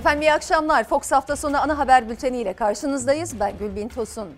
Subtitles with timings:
[0.00, 0.84] Efendim iyi akşamlar.
[0.84, 3.40] Fox hafta sonu ana haber bülteni ile karşınızdayız.
[3.40, 4.28] Ben Gülbin Tosun.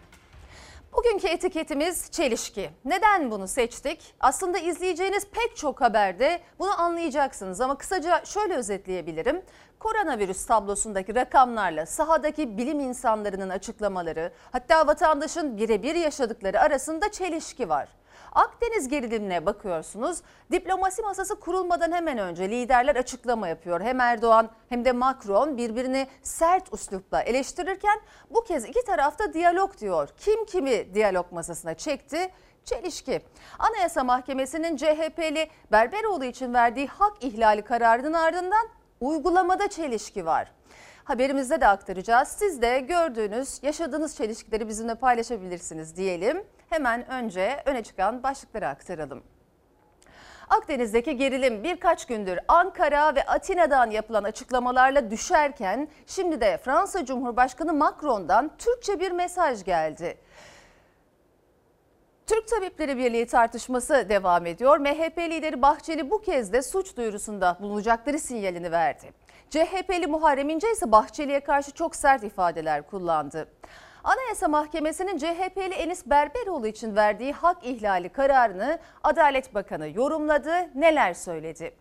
[0.93, 2.71] Bugünkü etiketimiz çelişki.
[2.85, 4.15] Neden bunu seçtik?
[4.21, 9.43] Aslında izleyeceğiniz pek çok haberde bunu anlayacaksınız ama kısaca şöyle özetleyebilirim.
[9.79, 17.89] Koronavirüs tablosundaki rakamlarla sahadaki bilim insanlarının açıklamaları, hatta vatandaşın birebir yaşadıkları arasında çelişki var.
[18.33, 20.23] Akdeniz gerilimine bakıyorsunuz.
[20.53, 23.81] Diplomasi masası kurulmadan hemen önce liderler açıklama yapıyor.
[23.81, 28.01] Hem Erdoğan hem de Macron birbirini sert üslupla eleştirirken
[28.31, 30.09] bu kez iki tarafta diyalog diyor.
[30.19, 32.31] Kim kimi diyalog masasına çekti?
[32.65, 33.21] Çelişki.
[33.59, 38.69] Anayasa Mahkemesi'nin CHP'li Berberoğlu için verdiği hak ihlali kararının ardından
[39.01, 40.53] uygulamada çelişki var.
[41.05, 42.29] Haberimizde de aktaracağız.
[42.29, 46.45] Siz de gördüğünüz, yaşadığınız çelişkileri bizimle paylaşabilirsiniz diyelim.
[46.73, 49.23] Hemen önce öne çıkan başlıkları aktaralım.
[50.49, 58.51] Akdeniz'deki gerilim birkaç gündür Ankara ve Atina'dan yapılan açıklamalarla düşerken şimdi de Fransa Cumhurbaşkanı Macron'dan
[58.59, 60.19] Türkçe bir mesaj geldi.
[62.27, 64.79] Türk Tabipleri Birliği tartışması devam ediyor.
[64.79, 69.13] MHP lideri Bahçeli bu kez de suç duyurusunda bulunacakları sinyalini verdi.
[69.51, 73.49] CHP'li Muharrem İnce ise Bahçeli'ye karşı çok sert ifadeler kullandı.
[74.05, 81.75] Anayasa Mahkemesi'nin CHP'li Enis Berberoğlu için verdiği hak ihlali kararını Adalet Bakanı yorumladı, neler söyledi?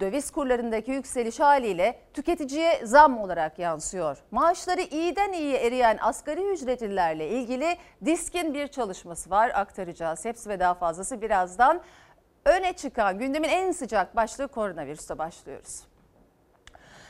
[0.00, 4.18] Döviz kurlarındaki yükseliş haliyle tüketiciye zam olarak yansıyor.
[4.30, 10.24] Maaşları iyiden iyiye eriyen asgari ücretlilerle ilgili diskin bir çalışması var aktaracağız.
[10.24, 11.80] Hepsi ve daha fazlası birazdan
[12.44, 15.87] öne çıkan gündemin en sıcak başlığı koronavirüste başlıyoruz.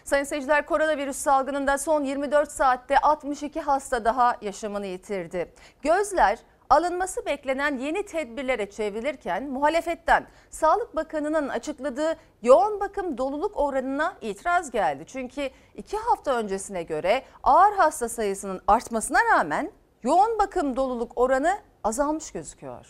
[0.09, 5.53] Sayın seyirciler koronavirüs salgınında son 24 saatte 62 hasta daha yaşamını yitirdi.
[5.83, 6.39] Gözler
[6.71, 15.05] alınması beklenen yeni tedbirlere çevrilirken muhalefetten Sağlık Bakanı'nın açıkladığı yoğun bakım doluluk oranına itiraz geldi.
[15.07, 19.73] Çünkü iki hafta öncesine göre ağır hasta sayısının artmasına rağmen
[20.03, 22.87] yoğun bakım doluluk oranı azalmış gözüküyor.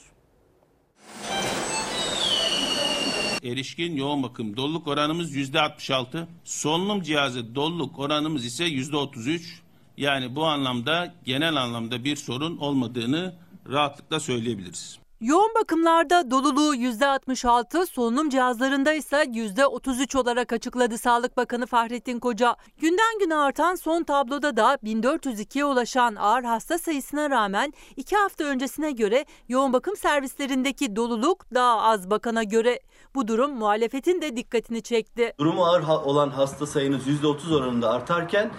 [3.43, 6.29] Erişkin yoğun bakım doluluk oranımız yüzde 66.
[6.45, 9.63] Solunum cihazı doluluk oranımız ise yüzde 33.
[9.97, 13.35] Yani bu anlamda genel anlamda bir sorun olmadığını
[13.69, 14.99] rahatlıkla söyleyebiliriz.
[15.21, 22.57] Yoğun bakımlarda doluluğu %66, solunum cihazlarında ise %33 olarak açıkladı Sağlık Bakanı Fahrettin Koca.
[22.81, 28.91] Günden güne artan son tabloda da 1402'ye ulaşan ağır hasta sayısına rağmen 2 hafta öncesine
[28.91, 32.81] göre yoğun bakım servislerindeki doluluk daha az bakana göre.
[33.15, 35.35] Bu durum muhalefetin de dikkatini çekti.
[35.39, 38.51] Durumu ağır olan hasta sayınız %30 oranında artarken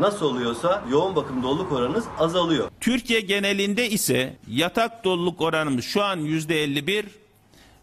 [0.00, 2.70] nasıl oluyorsa yoğun bakım doluluk oranınız azalıyor.
[2.80, 7.04] Türkiye genelinde ise yatak doluluk oranımız şu an %51,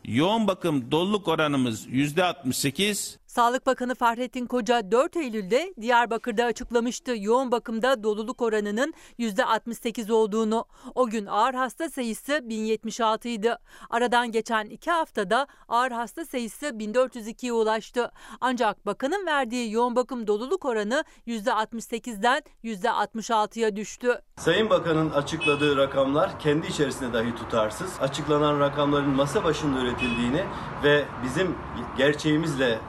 [0.06, 8.03] yoğun bakım doluluk oranımız %68, Sağlık Bakanı Fahrettin Koca 4 Eylül'de Diyarbakır'da açıklamıştı yoğun bakımda
[8.03, 10.66] doluluk oranının %68 olduğunu.
[10.96, 13.56] O gün ağır hasta sayısı 1076 idi.
[13.90, 18.12] Aradan geçen 2 haftada ağır hasta sayısı 1402'ye ulaştı.
[18.42, 24.22] Ancak bakanın verdiği yoğun bakım doluluk oranı %68'den %66'ya düştü.
[24.38, 28.00] Sayın Bakan'ın açıkladığı rakamlar kendi içerisinde dahi tutarsız.
[28.02, 30.44] Açıklanan rakamların masa başında üretildiğini
[30.84, 31.56] ve bizim
[31.98, 32.80] gerçeğimizle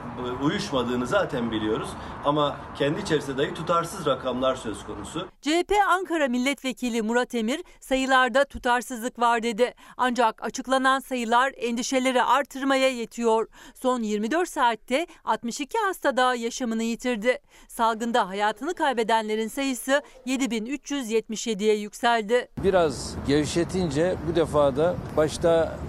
[0.43, 1.89] uyuşmadığını zaten biliyoruz.
[2.25, 5.27] Ama kendi içerisinde dahi tutarsız rakamlar söz konusu.
[5.41, 9.73] CHP Ankara Milletvekili Murat Emir sayılarda tutarsızlık var dedi.
[9.97, 13.47] Ancak açıklanan sayılar endişeleri artırmaya yetiyor.
[13.73, 17.39] Son 24 saatte 62 hasta daha yaşamını yitirdi.
[17.67, 22.47] Salgında hayatını kaybedenlerin sayısı 7377'ye yükseldi.
[22.63, 25.79] Biraz gevşetince bu defa da başta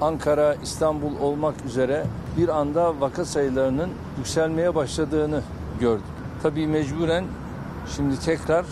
[0.00, 2.06] Ankara, İstanbul olmak üzere
[2.38, 5.42] bir anda vaka sayılarının yükselmeye başladığını
[5.80, 6.04] gördük.
[6.42, 7.24] Tabii mecburen
[7.96, 8.66] şimdi tekrar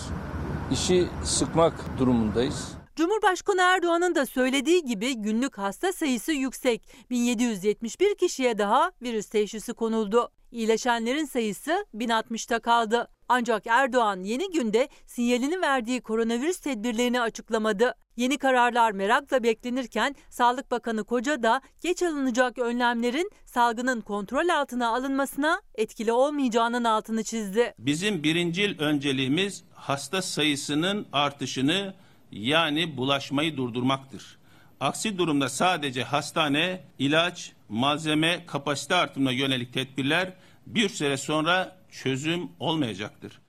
[0.73, 2.69] işi sıkmak durumundayız.
[2.97, 6.83] Cumhurbaşkanı Erdoğan'ın da söylediği gibi günlük hasta sayısı yüksek.
[7.11, 10.29] 1771 kişiye daha virüs teşhisi konuldu.
[10.51, 13.09] İyileşenlerin sayısı 1060'ta kaldı.
[13.29, 17.95] Ancak Erdoğan yeni günde sinyalini verdiği koronavirüs tedbirlerini açıklamadı.
[18.17, 25.61] Yeni kararlar merakla beklenirken Sağlık Bakanı Koca da geç alınacak önlemlerin salgının kontrol altına alınmasına
[25.75, 27.75] etkili olmayacağının altını çizdi.
[27.79, 31.95] Bizim birincil önceliğimiz hasta sayısının artışını
[32.33, 34.39] yani bulaşmayı durdurmaktır.
[34.81, 40.33] Aksi durumda sadece hastane, ilaç, malzeme, kapasite artımına yönelik tedbirler
[40.67, 43.41] bir süre sonra çözüm olmayacaktır.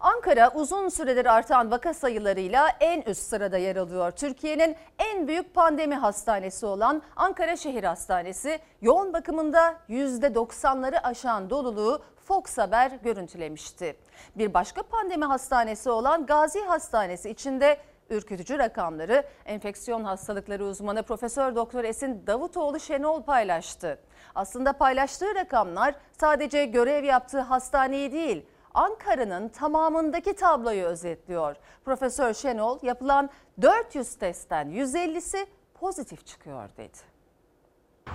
[0.00, 4.10] Ankara uzun süredir artan vaka sayılarıyla en üst sırada yer alıyor.
[4.10, 12.58] Türkiye'nin en büyük pandemi hastanesi olan Ankara Şehir Hastanesi yoğun bakımında %90'ları aşan doluluğu Fox
[12.58, 13.96] Haber görüntülemişti.
[14.36, 17.78] Bir başka pandemi hastanesi olan Gazi Hastanesi içinde
[18.10, 23.98] ürkütücü rakamları enfeksiyon hastalıkları uzmanı Profesör Doktor Esin Davutoğlu Şenol paylaştı.
[24.34, 31.56] Aslında paylaştığı rakamlar sadece görev yaptığı hastaneyi değil, Ankara'nın tamamındaki tabloyu özetliyor.
[31.84, 33.30] Profesör Şenol yapılan
[33.62, 36.98] 400 testten 150'si pozitif çıkıyor dedi.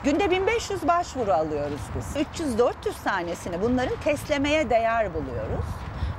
[0.03, 2.15] Günde 1500 başvuru alıyoruz biz.
[2.15, 5.65] 300-400 tanesini bunların testlemeye değer buluyoruz.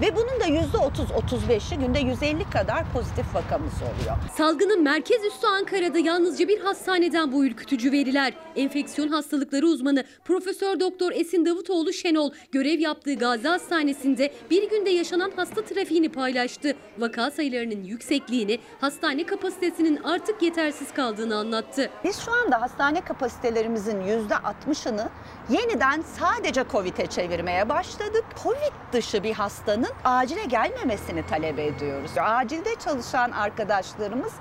[0.01, 4.17] Ve bunun da %30-35'i günde 150 kadar pozitif vakamız oluyor.
[4.37, 8.33] Salgının merkez üssü Ankara'da yalnızca bir hastaneden bu ürkütücü veriler.
[8.57, 15.33] Enfeksiyon hastalıkları uzmanı Profesör Doktor Esin Davutoğlu Şenol görev yaptığı Gazi Hastanesi'nde bir günde yaşanan
[15.37, 16.77] hasta trafiğini paylaştı.
[16.99, 21.91] Vaka sayılarının yüksekliğini, hastane kapasitesinin artık yetersiz kaldığını anlattı.
[22.05, 25.09] Biz şu anda hastane kapasitelerimizin %60'ını
[25.51, 28.25] yeniden sadece COVID'e çevirmeye başladık.
[28.43, 29.33] COVID dışı bir
[29.73, 32.11] hastanın acile gelmemesini talep ediyoruz.
[32.21, 34.33] Acilde çalışan arkadaşlarımız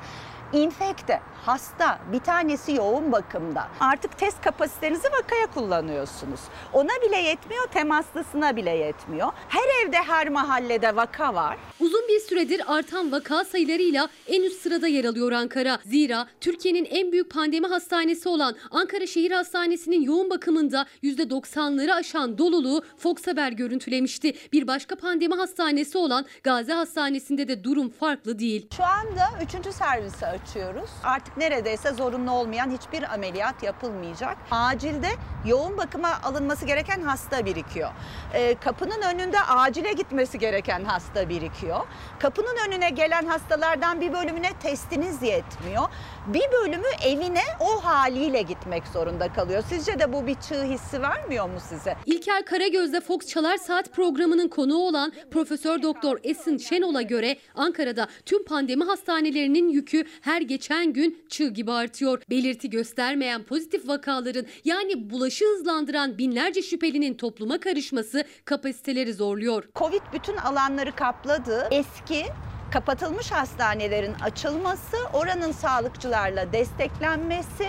[0.54, 3.68] infekte, hasta, bir tanesi yoğun bakımda.
[3.80, 6.40] Artık test kapasitenizi vakaya kullanıyorsunuz.
[6.74, 9.32] Ona bile yetmiyor, temaslısına bile yetmiyor.
[9.48, 11.58] Her evde, her mahallede vaka var.
[11.80, 15.80] Uzun bir süredir artan vaka sayılarıyla en üst sırada yer alıyor Ankara.
[15.86, 22.84] Zira Türkiye'nin en büyük pandemi hastanesi olan Ankara Şehir Hastanesi'nin yoğun bakımında %90'ları aşan doluluğu
[22.98, 24.34] Fox Haber görüntülemişti.
[24.54, 28.68] Bir başka pandemi hastanesi olan Gazi Hastanesi'nde de durum farklı değil.
[28.78, 30.90] Şu anda üçüncü servisi açıyoruz.
[31.04, 34.38] Artık neredeyse zorunlu olmayan hiçbir ameliyat yapılmayacak.
[34.52, 35.08] Acilde
[35.46, 37.90] yoğun bakıma alınması gereken hasta birikiyor.
[38.34, 41.80] Ee, kapının önünde acile gitmesi gereken hasta birikiyor.
[42.20, 45.84] Kapının önüne gelen hastalardan bir bölümüne testiniz yetmiyor.
[46.28, 49.64] Bir bölümü evine o haliyle gitmek zorunda kalıyor.
[49.70, 51.96] Sizce de bu bir çığ hissi vermiyor mu size?
[52.06, 58.46] İlker Karagöz'de Fox Çalar Saat programının konuğu olan Profesör Doktor Esin Şenol'a göre Ankara'da tüm
[58.46, 62.22] pandemi hastanelerinin yükü her geçen gün çığ gibi artıyor.
[62.30, 69.64] Belirti göstermeyen pozitif vakaların yani bulaşı hızlandıran binlerce şüphelinin topluma karışması kapasiteleri zorluyor.
[69.76, 71.68] Covid bütün alanları kapladı.
[71.72, 72.26] Eski
[72.72, 77.66] kapatılmış hastanelerin açılması, oranın sağlıkçılarla desteklenmesi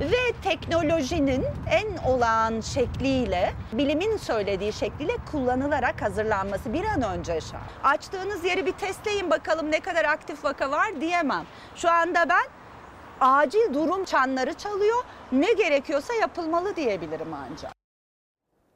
[0.00, 7.62] ve teknolojinin en olağan şekliyle, bilimin söylediği şekliyle kullanılarak hazırlanması bir an önce şart.
[7.84, 11.44] Açtığınız yeri bir testleyin bakalım ne kadar aktif vaka var diyemem.
[11.76, 12.44] Şu anda ben
[13.20, 17.72] acil durum çanları çalıyor, ne gerekiyorsa yapılmalı diyebilirim ancak.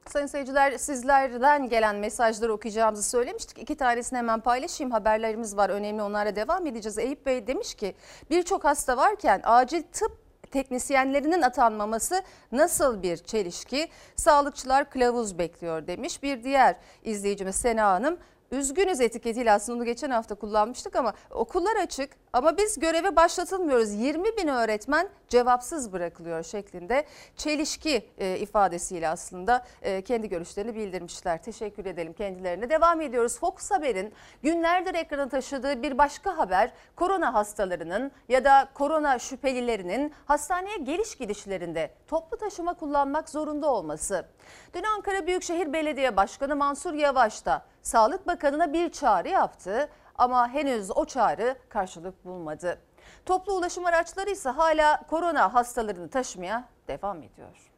[0.07, 3.57] Sayın seyirciler sizlerden gelen mesajları okuyacağımızı söylemiştik.
[3.57, 4.91] İki tanesini hemen paylaşayım.
[4.91, 6.97] Haberlerimiz var önemli onlarla devam edeceğiz.
[6.97, 7.95] Eyüp Bey demiş ki
[8.29, 12.21] birçok hasta varken acil tıp teknisyenlerinin atanmaması
[12.51, 13.89] nasıl bir çelişki?
[14.15, 16.23] Sağlıkçılar kılavuz bekliyor demiş.
[16.23, 18.17] Bir diğer izleyicimiz Sena Hanım
[18.51, 23.93] Üzgünüz etiketiyle aslında onu geçen hafta kullanmıştık ama okullar açık ama biz göreve başlatılmıyoruz.
[23.93, 27.05] 20 bin öğretmen cevapsız bırakılıyor şeklinde
[27.37, 31.43] çelişki e, ifadesiyle aslında e, kendi görüşlerini bildirmişler.
[31.43, 32.69] Teşekkür edelim kendilerine.
[32.69, 33.39] Devam ediyoruz.
[33.39, 34.13] Fox Haber'in
[34.43, 41.91] günlerdir ekrana taşıdığı bir başka haber korona hastalarının ya da korona şüphelilerinin hastaneye geliş gidişlerinde
[42.07, 44.25] toplu taşıma kullanmak zorunda olması.
[44.73, 50.97] Dün Ankara Büyükşehir Belediye Başkanı Mansur Yavaş da Sağlık Bakanı'na bir çağrı yaptı ama henüz
[50.97, 52.79] o çağrı karşılık bulmadı.
[53.25, 57.71] Toplu ulaşım araçları ise hala korona hastalarını taşımaya devam ediyor.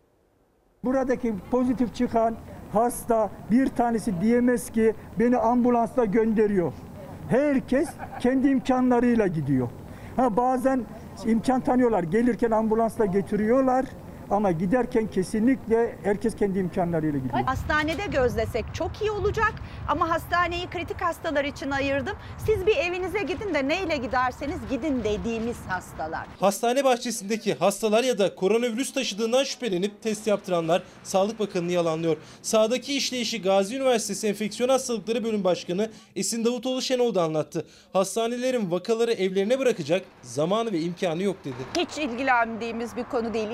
[0.84, 2.36] Buradaki pozitif çıkan
[2.74, 6.74] hasta bir tanesi diyemez ki beni ambulansla gönderiyor.
[7.29, 9.69] Herkes kendi imkanlarıyla gidiyor.
[10.15, 10.86] Ha bazen
[11.25, 12.03] imkan tanıyorlar.
[12.03, 13.86] Gelirken ambulansla getiriyorlar
[14.31, 17.43] ama giderken kesinlikle herkes kendi imkanlarıyla gidiyor.
[17.43, 19.53] Hastanede gözlesek çok iyi olacak
[19.88, 22.15] ama hastaneyi kritik hastalar için ayırdım.
[22.45, 26.27] Siz bir evinize gidin de neyle giderseniz gidin dediğimiz hastalar.
[26.39, 32.17] Hastane bahçesindeki hastalar ya da koronavirüs taşıdığından şüphelenip test yaptıranlar Sağlık Bakanı'nı yalanlıyor.
[32.41, 37.65] Sağdaki işleyişi Gazi Üniversitesi Enfeksiyon Hastalıkları Bölüm Başkanı Esin Davutoğlu Şenol da anlattı.
[37.93, 41.55] Hastanelerin vakaları evlerine bırakacak zamanı ve imkanı yok dedi.
[41.77, 43.50] Hiç ilgilendiğimiz bir konu değil,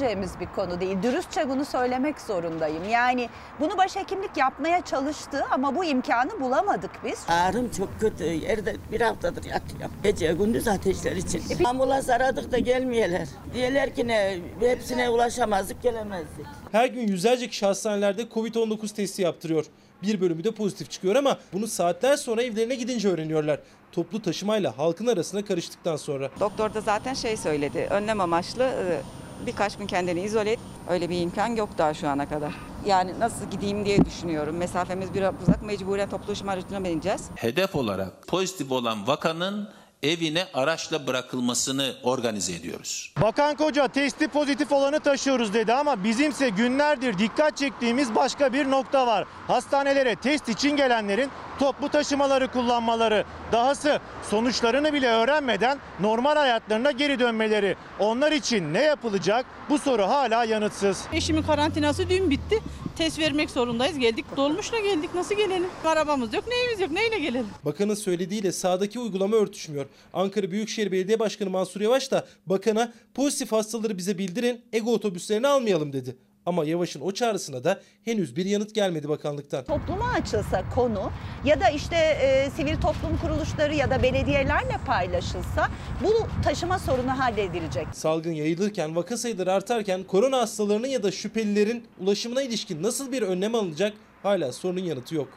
[0.00, 0.96] ilgilenebileceğimiz bir konu değil.
[1.02, 2.88] Dürüstçe bunu söylemek zorundayım.
[2.90, 3.28] Yani
[3.60, 7.24] bunu başhekimlik yapmaya çalıştı ama bu imkanı bulamadık biz.
[7.28, 8.24] Ağrım çok kötü.
[8.24, 9.90] Yerde bir haftadır yatıyorum.
[10.02, 11.64] Gece gündüz ateşler için.
[11.64, 13.28] Ambulans aradık da gelmiyorlar.
[13.54, 16.46] Diyorlar ki ne hepsine ulaşamazdık gelemezdik.
[16.72, 19.64] Her gün yüzlerce kişi hastanelerde Covid-19 testi yaptırıyor.
[20.02, 23.60] Bir bölümü de pozitif çıkıyor ama bunu saatler sonra evlerine gidince öğreniyorlar.
[23.92, 26.30] Toplu taşımayla halkın arasına karıştıktan sonra.
[26.40, 27.86] Doktor da zaten şey söyledi.
[27.90, 29.00] Önlem amaçlı e,
[29.46, 30.58] birkaç gün kendini izole et.
[30.90, 32.52] Öyle bir imkan yok daha şu ana kadar.
[32.86, 34.56] Yani nasıl gideyim diye düşünüyorum.
[34.56, 35.62] Mesafemiz biraz uzak.
[35.62, 37.22] Mecburen toplu taşıma aracına bineceğiz.
[37.34, 39.68] Hedef olarak pozitif olan vakanın
[40.02, 43.12] evine araçla bırakılmasını organize ediyoruz.
[43.22, 49.06] Bakan Koca testi pozitif olanı taşıyoruz dedi ama bizimse günlerdir dikkat çektiğimiz başka bir nokta
[49.06, 49.24] var.
[49.46, 54.00] Hastanelere test için gelenlerin toplu taşımaları kullanmaları, dahası
[54.30, 57.76] sonuçlarını bile öğrenmeden normal hayatlarına geri dönmeleri.
[57.98, 59.46] Onlar için ne yapılacak?
[59.70, 61.04] Bu soru hala yanıtsız.
[61.12, 62.58] Eşimin karantinası dün bitti.
[62.96, 63.98] Test vermek zorundayız.
[63.98, 65.10] Geldik dolmuşla geldik.
[65.14, 65.68] Nasıl gelelim?
[65.84, 66.90] Arabamız yok, neyimiz yok.
[66.90, 67.46] Neyle gelelim?
[67.64, 69.86] Bakanın söylediğiyle sahadaki uygulama örtüşmüyor.
[70.12, 75.92] Ankara Büyükşehir Belediye Başkanı Mansur Yavaş da bakana pozitif hastaları bize bildirin, ego otobüslerini almayalım
[75.92, 76.16] dedi.
[76.46, 79.64] Ama Yavaş'ın o çağrısına da henüz bir yanıt gelmedi bakanlıktan.
[79.64, 81.12] Topluma açılsa konu
[81.44, 85.68] ya da işte e, sivil toplum kuruluşları ya da belediyelerle paylaşılsa
[86.04, 87.86] bu taşıma sorunu halledilecek.
[87.92, 93.54] Salgın yayılırken, vaka sayıları artarken korona hastalarının ya da şüphelilerin ulaşımına ilişkin nasıl bir önlem
[93.54, 93.92] alınacak
[94.22, 95.28] hala sorunun yanıtı yok.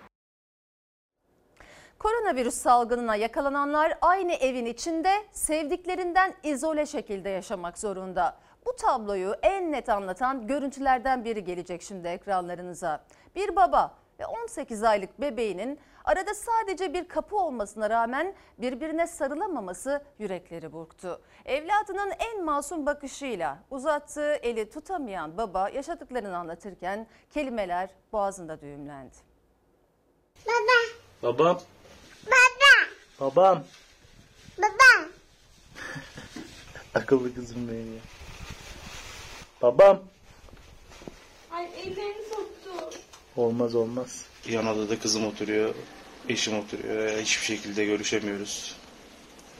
[2.00, 8.38] Koronavirüs salgınına yakalananlar aynı evin içinde sevdiklerinden izole şekilde yaşamak zorunda.
[8.66, 13.04] Bu tabloyu en net anlatan görüntülerden biri gelecek şimdi ekranlarınıza.
[13.36, 20.74] Bir baba ve 18 aylık bebeğinin arada sadece bir kapı olmasına rağmen birbirine sarılamaması yürekleri
[20.74, 21.22] burktu.
[21.46, 29.16] Evladının en masum bakışıyla uzattığı eli tutamayan baba yaşadıklarını anlatırken kelimeler boğazında düğümlendi.
[31.24, 31.34] Babam.
[31.44, 31.62] Baba.
[32.28, 32.84] Babam.
[33.20, 33.64] Baba.
[36.96, 38.02] Akıllı kızım benim ya.
[39.64, 40.00] Babam.
[41.52, 42.98] Ay ellerini soktu.
[43.36, 44.26] Olmaz olmaz.
[44.50, 45.76] Yan odada kızım oturuyor.
[46.30, 47.20] Eşim oturuyor.
[47.20, 48.76] Hiçbir şekilde görüşemiyoruz.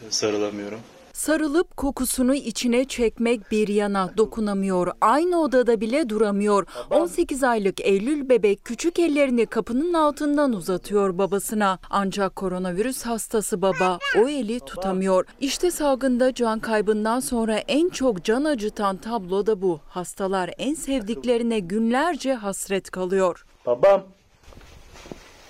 [0.10, 0.80] Sarılamıyorum.
[1.14, 4.88] Sarılıp kokusunu içine çekmek bir yana dokunamıyor.
[5.02, 6.66] Aynı odada bile duramıyor.
[6.90, 11.80] 18 aylık Eylül bebek küçük ellerini kapının altından uzatıyor babasına.
[11.90, 15.26] Ancak koronavirüs hastası baba o eli tutamıyor.
[15.40, 19.80] İşte salgında can kaybından sonra en çok can acıtan tablo da bu.
[19.88, 23.46] Hastalar en sevdiklerine günlerce hasret kalıyor.
[23.66, 24.04] Babam.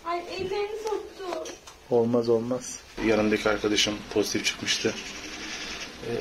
[0.05, 1.51] Ay ellerini soktu.
[1.89, 2.79] Olmaz olmaz.
[3.05, 4.93] Yanımdaki arkadaşım pozitif çıkmıştı.
[6.09, 6.15] Ee,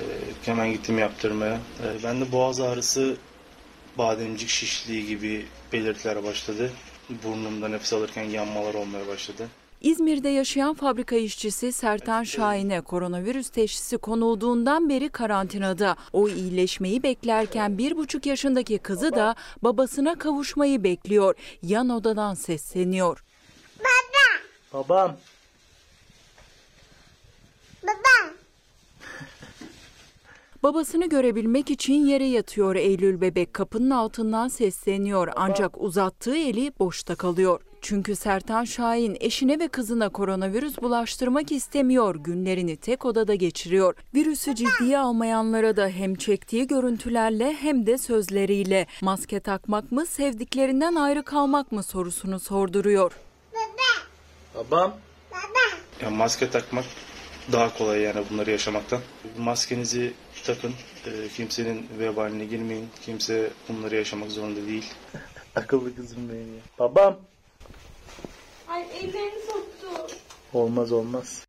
[0.47, 1.55] hemen gittim yaptırmaya.
[1.55, 3.17] Ee, bende boğaz ağrısı,
[3.99, 6.73] bademcik şişliği gibi belirtiler başladı.
[7.25, 9.49] Burnumda nefes alırken yanmalar olmaya başladı.
[9.81, 15.97] İzmir'de yaşayan fabrika işçisi Sertan Şahin'e koronavirüs teşhisi konulduğundan beri karantinada.
[16.13, 21.35] O iyileşmeyi beklerken bir buçuk yaşındaki kızı da babasına kavuşmayı bekliyor.
[21.63, 23.25] Yan odadan sesleniyor.
[24.73, 24.73] Babam.
[24.73, 25.17] Baba.
[30.63, 37.61] Babasını görebilmek için yere yatıyor Eylül bebek kapının altından sesleniyor ancak uzattığı eli boşta kalıyor.
[37.81, 42.15] Çünkü Sertan Şahin eşine ve kızına koronavirüs bulaştırmak istemiyor.
[42.15, 43.95] Günlerini tek odada geçiriyor.
[44.15, 51.23] Virüsü ciddiye almayanlara da hem çektiği görüntülerle hem de sözleriyle maske takmak mı sevdiklerinden ayrı
[51.23, 53.13] kalmak mı sorusunu sorduruyor.
[54.55, 54.93] Babam.
[56.03, 56.85] Ya maske takmak
[57.53, 59.01] daha kolay yani bunları yaşamaktan.
[59.39, 60.13] Maskenizi
[60.45, 60.73] takın.
[61.07, 62.89] Ee, kimsenin vebaline girmeyin.
[63.03, 64.95] Kimse bunları yaşamak zorunda değil.
[65.57, 66.61] Akıllı kızım benim ya.
[66.79, 67.17] Babam.
[68.69, 70.17] Ay ellerini soktu.
[70.53, 71.47] Olmaz olmaz.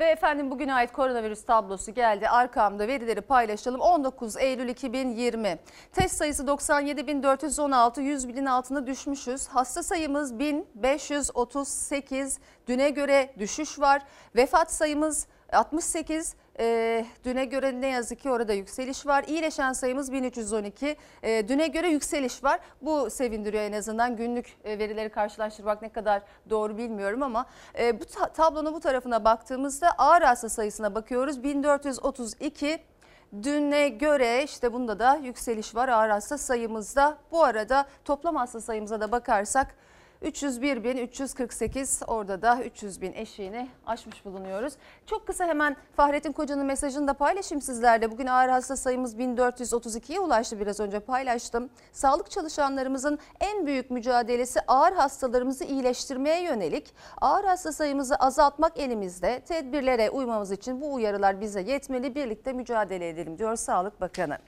[0.00, 2.28] Ve efendim bugüne ait koronavirüs tablosu geldi.
[2.28, 3.80] Arkamda verileri paylaşalım.
[3.80, 5.58] 19 Eylül 2020.
[5.92, 8.00] Test sayısı 97.416.
[8.00, 9.48] 100 binin altına düşmüşüz.
[9.48, 12.38] Hasta sayımız 1538.
[12.66, 14.02] Düne göre düşüş var.
[14.36, 16.34] Vefat sayımız 68.
[16.60, 19.24] E, düne göre ne yazık ki orada yükseliş var.
[19.28, 20.96] İyileşen sayımız 1312.
[21.22, 22.60] E, düne göre yükseliş var.
[22.82, 24.16] Bu sevindiriyor en azından.
[24.16, 27.46] Günlük e, verileri karşılaştırmak ne kadar doğru bilmiyorum ama
[27.78, 31.42] e, bu ta- tablonun bu tarafına baktığımızda ağır hasta sayısına bakıyoruz.
[31.42, 32.78] 1432.
[33.42, 37.18] Düne göre işte bunda da yükseliş var ağır hasta sayımızda.
[37.32, 39.74] Bu arada toplam hasta sayımıza da bakarsak
[40.22, 44.72] 301 bin 348 orada da 300 bin eşiğini aşmış bulunuyoruz.
[45.06, 48.10] Çok kısa hemen Fahrettin Koca'nın mesajını da paylaşayım sizlerle.
[48.10, 51.70] Bugün ağır hasta sayımız 1432'ye ulaştı biraz önce paylaştım.
[51.92, 56.94] Sağlık çalışanlarımızın en büyük mücadelesi ağır hastalarımızı iyileştirmeye yönelik.
[57.20, 59.40] Ağır hasta sayımızı azaltmak elimizde.
[59.40, 62.14] Tedbirlere uymamız için bu uyarılar bize yetmeli.
[62.14, 64.38] Birlikte mücadele edelim diyor Sağlık Bakanı.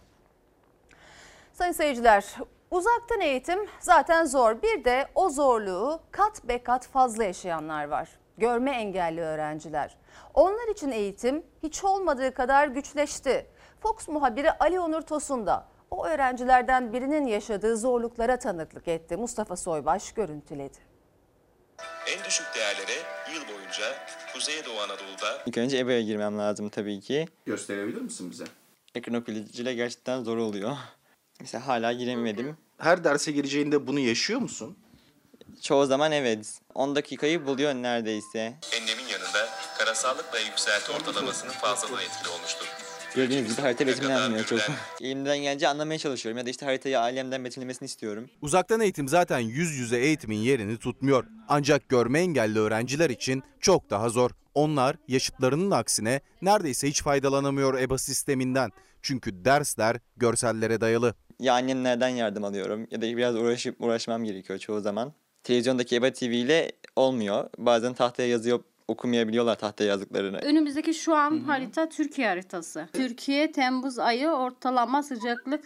[1.52, 2.36] Sayın seyirciler
[2.72, 4.62] Uzaktan eğitim zaten zor.
[4.62, 8.08] Bir de o zorluğu kat be kat fazla yaşayanlar var.
[8.38, 9.96] Görme engelli öğrenciler.
[10.34, 13.46] Onlar için eğitim hiç olmadığı kadar güçleşti.
[13.80, 19.16] Fox muhabiri Ali Onur Tosun da o öğrencilerden birinin yaşadığı zorluklara tanıklık etti.
[19.16, 20.78] Mustafa Soybaş görüntüledi.
[22.06, 22.98] En düşük değerlere
[23.34, 23.84] yıl boyunca
[24.34, 27.28] Kuzeydoğu Anadolu'da İlk önce EBA'ya girmem lazım tabii ki.
[27.46, 28.44] Gösterebilir misin bize?
[28.94, 30.76] Ekran okuyucuyla gerçekten zor oluyor.
[31.42, 32.56] Mesela hala giremedim.
[32.78, 34.76] Her derse gireceğinde bunu yaşıyor musun?
[35.62, 36.60] Çoğu zaman evet.
[36.74, 38.54] 10 dakikayı buluyor neredeyse.
[38.72, 42.66] enlemin yanında karasallıkla yükselti ortalamasının fazlalığı etkili olmuştur.
[43.14, 44.60] Gördüğünüz gibi harita betimlenmiyor çok.
[45.00, 48.30] Elimden gelince anlamaya çalışıyorum ya da işte haritayı ailemden betimlemesini istiyorum.
[48.42, 51.24] Uzaktan eğitim zaten yüz yüze eğitimin yerini tutmuyor.
[51.48, 54.30] Ancak görme engelli öğrenciler için çok daha zor.
[54.54, 58.70] Onlar yaşıtlarının aksine neredeyse hiç faydalanamıyor EBA sisteminden.
[59.02, 61.14] Çünkü dersler görsellere dayalı.
[61.42, 65.12] Ya annemlerden yardım alıyorum ya da biraz uğraşıp uğraşmam gerekiyor çoğu zaman.
[65.44, 67.50] Televizyondaki EBA TV ile olmuyor.
[67.58, 70.38] Bazen tahtaya yazıyor okumayabiliyorlar tahtaya yazdıklarını.
[70.38, 72.88] Önümüzdeki şu an harita Türkiye haritası.
[72.92, 75.64] Türkiye Temmuz ayı ortalama sıcaklık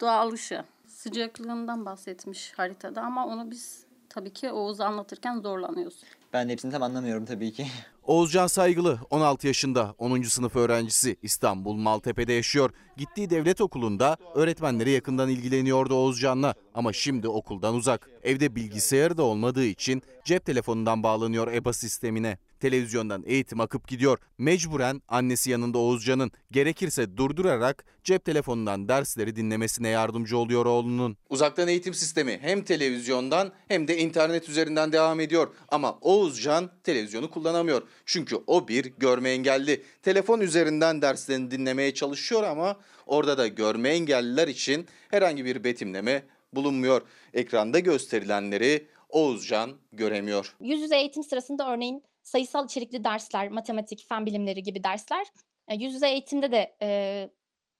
[0.00, 0.64] dağılışı.
[0.86, 6.02] Sıcaklığından bahsetmiş haritada ama onu biz tabii ki Oğuz'a anlatırken zorlanıyoruz.
[6.32, 7.66] Ben de hepsini tam anlamıyorum tabii ki.
[8.06, 10.22] Oğuzcan Saygılı 16 yaşında 10.
[10.22, 12.70] sınıf öğrencisi İstanbul Maltepe'de yaşıyor.
[12.96, 18.10] Gittiği devlet okulunda öğretmenleri yakından ilgileniyordu Oğuzcan'la ama şimdi okuldan uzak.
[18.22, 22.38] Evde bilgisayarı da olmadığı için cep telefonundan bağlanıyor EBA sistemine.
[22.60, 24.18] Televizyondan eğitim akıp gidiyor.
[24.38, 31.16] Mecburen annesi yanında Oğuzcan'ın gerekirse durdurarak cep telefonundan dersleri dinlemesine yardımcı oluyor oğlunun.
[31.30, 35.54] Uzaktan eğitim sistemi hem televizyondan hem de internet üzerinden devam ediyor.
[35.68, 37.82] Ama Oğuzcan televizyonu kullanamıyor.
[38.06, 39.82] Çünkü o bir görme engelli.
[40.02, 42.76] Telefon üzerinden derslerini dinlemeye çalışıyor ama
[43.06, 47.02] orada da görme engelliler için herhangi bir betimleme bulunmuyor.
[47.34, 50.56] Ekranda gösterilenleri Oğuzcan göremiyor.
[50.60, 55.26] Yüz yüze eğitim sırasında örneğin sayısal içerikli dersler, matematik, fen bilimleri gibi dersler
[55.68, 57.30] e, yüz yüze eğitimde de e,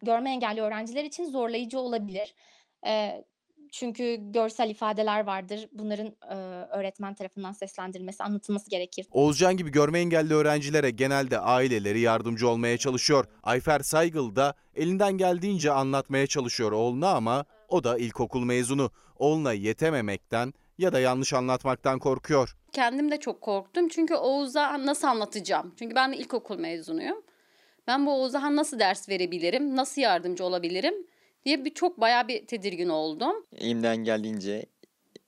[0.03, 2.35] görme engelli öğrenciler için zorlayıcı olabilir.
[2.87, 3.25] E,
[3.73, 5.69] çünkü görsel ifadeler vardır.
[5.73, 6.35] Bunların e,
[6.79, 9.07] öğretmen tarafından seslendirilmesi, anlatılması gerekir.
[9.11, 13.25] Oğuzcan gibi görme engelli öğrencilere genelde aileleri yardımcı olmaya çalışıyor.
[13.43, 18.91] Ayfer Saygıl da elinden geldiğince anlatmaya çalışıyor oğluna ama o da ilkokul mezunu.
[19.17, 22.57] Oğluna yetememekten ya da yanlış anlatmaktan korkuyor.
[22.73, 25.75] Kendim de çok korktum çünkü Oğuz'a nasıl anlatacağım?
[25.79, 27.23] Çünkü ben de ilkokul mezunuyum.
[27.87, 30.95] Ben bu Oğuz'a nasıl ders verebilirim, nasıl yardımcı olabilirim
[31.45, 33.47] diye bir çok bayağı bir tedirgin oldum.
[33.57, 34.67] Elimden geldiğince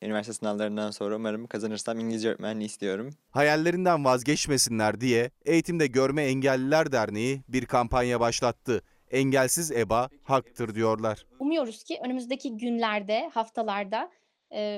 [0.02, 3.10] üniversite sınavlarından sonra umarım kazanırsam İngilizce öğretmenliği istiyorum.
[3.30, 8.82] Hayallerinden vazgeçmesinler diye Eğitimde Görme Engelliler Derneği bir kampanya başlattı.
[9.10, 11.26] Engelsiz EBA haktır diyorlar.
[11.38, 14.10] Umuyoruz ki önümüzdeki günlerde, haftalarda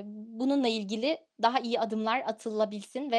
[0.06, 3.18] bununla ilgili daha iyi adımlar atılabilsin ve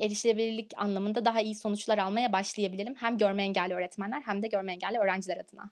[0.00, 2.94] erişilebilirlik anlamında daha iyi sonuçlar almaya başlayabilelim.
[2.94, 5.68] Hem görme engelli öğretmenler hem de görme engelli öğrenciler adına.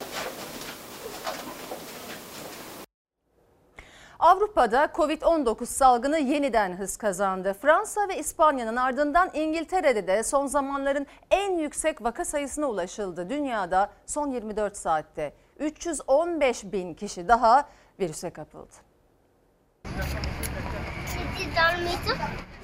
[4.18, 7.57] Avrupa'da Covid-19 salgını yeniden hız kazandı.
[7.62, 13.31] Fransa ve İspanya'nın ardından İngiltere'de de son zamanların en yüksek vaka sayısına ulaşıldı.
[13.31, 17.68] Dünyada son 24 saatte 315 bin kişi daha
[18.01, 18.88] virüse kapıldı.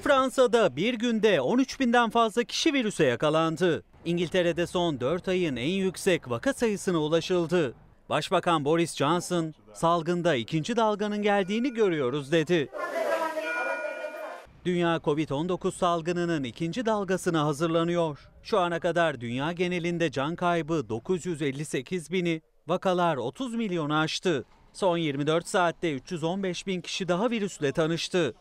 [0.01, 3.83] Fransa'da bir günde 13 binden fazla kişi virüse yakalandı.
[4.05, 7.73] İngiltere'de son 4 ayın en yüksek vaka sayısına ulaşıldı.
[8.09, 12.69] Başbakan Boris Johnson, salgında ikinci dalganın geldiğini görüyoruz dedi.
[14.65, 18.29] Dünya Covid-19 salgınının ikinci dalgasına hazırlanıyor.
[18.43, 24.45] Şu ana kadar dünya genelinde can kaybı 958 bini, vakalar 30 milyonu aştı.
[24.73, 28.33] Son 24 saatte 315 bin kişi daha virüsle tanıştı.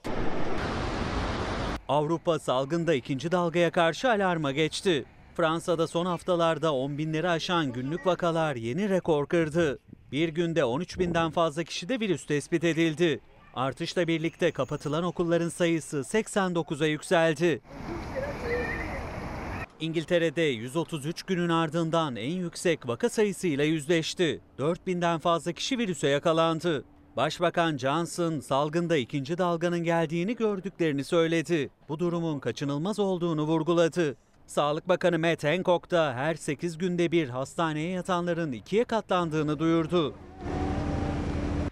[1.88, 5.04] Avrupa salgında ikinci dalgaya karşı alarma geçti.
[5.36, 9.78] Fransa'da son haftalarda 10 binleri aşan günlük vakalar yeni rekor kırdı.
[10.12, 13.20] Bir günde 13 binden fazla kişide virüs tespit edildi.
[13.54, 17.60] Artışla birlikte kapatılan okulların sayısı 89'a yükseldi.
[19.80, 24.40] İngiltere'de 133 günün ardından en yüksek vaka sayısıyla yüzleşti.
[24.58, 26.84] 4000'den fazla kişi virüse yakalandı.
[27.16, 31.70] Başbakan Johnson salgında ikinci dalganın geldiğini gördüklerini söyledi.
[31.88, 34.16] Bu durumun kaçınılmaz olduğunu vurguladı.
[34.46, 40.14] Sağlık Bakanı Matt Hancock da her 8 günde bir hastaneye yatanların ikiye katlandığını duyurdu.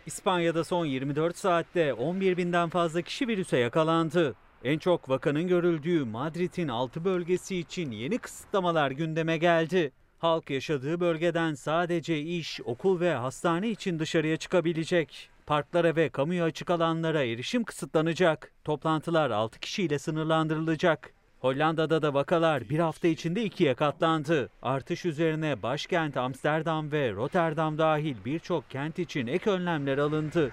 [0.07, 4.35] İspanya'da son 24 saatte 11 binden fazla kişi virüse yakalandı.
[4.65, 9.93] En çok vakanın görüldüğü Madrid'in 6 bölgesi için yeni kısıtlamalar gündeme geldi.
[10.19, 15.32] Halk yaşadığı bölgeden sadece iş, okul ve hastane için dışarıya çıkabilecek.
[15.47, 18.53] Parklara ve kamuya açık alanlara erişim kısıtlanacak.
[18.65, 21.13] Toplantılar 6 kişiyle sınırlandırılacak.
[21.41, 24.49] Hollanda'da da vakalar bir hafta içinde ikiye katlandı.
[24.63, 30.51] Artış üzerine başkent Amsterdam ve Rotterdam dahil birçok kent için ek önlemler alındı.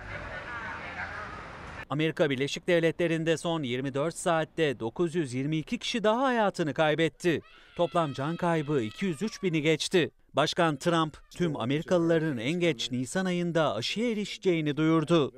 [1.90, 7.42] Amerika Birleşik Devletleri'nde son 24 saatte 922 kişi daha hayatını kaybetti.
[7.76, 10.12] Toplam can kaybı 203 bini geçti.
[10.34, 15.34] Başkan Trump tüm Amerikalıların en geç Nisan ayında aşıya erişeceğini duyurdu.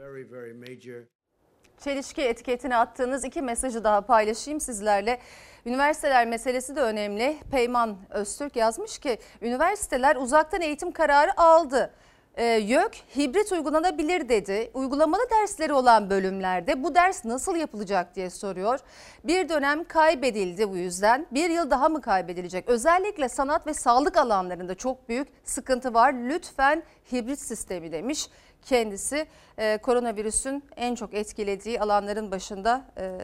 [1.83, 5.19] Çelişki etiketini attığınız iki mesajı daha paylaşayım sizlerle.
[5.65, 7.37] Üniversiteler meselesi de önemli.
[7.51, 11.93] Peyman Öztürk yazmış ki üniversiteler uzaktan eğitim kararı aldı.
[12.37, 14.71] Ee, YÖK hibrit uygulanabilir dedi.
[14.73, 18.79] Uygulamalı dersleri olan bölümlerde bu ders nasıl yapılacak diye soruyor.
[19.23, 21.27] Bir dönem kaybedildi bu yüzden.
[21.31, 22.69] Bir yıl daha mı kaybedilecek?
[22.69, 26.13] Özellikle sanat ve sağlık alanlarında çok büyük sıkıntı var.
[26.13, 28.29] Lütfen hibrit sistemi demiş
[28.65, 29.27] kendisi.
[29.57, 33.17] Ee, koronavirüsün en çok etkilediği alanların başında e,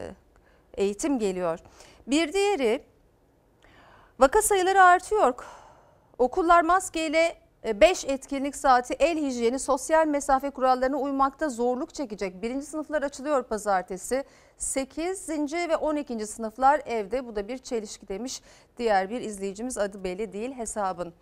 [0.73, 1.59] eğitim geliyor.
[2.07, 2.83] Bir diğeri
[4.19, 5.33] vaka sayıları artıyor.
[6.17, 12.41] Okullar maskeyle 5 etkinlik saati el hijyeni sosyal mesafe kurallarına uymakta zorluk çekecek.
[12.41, 14.23] Birinci sınıflar açılıyor pazartesi.
[14.57, 15.29] 8.
[15.53, 16.27] ve 12.
[16.27, 17.27] sınıflar evde.
[17.27, 18.41] Bu da bir çelişki demiş
[18.77, 21.13] diğer bir izleyicimiz adı belli değil hesabın.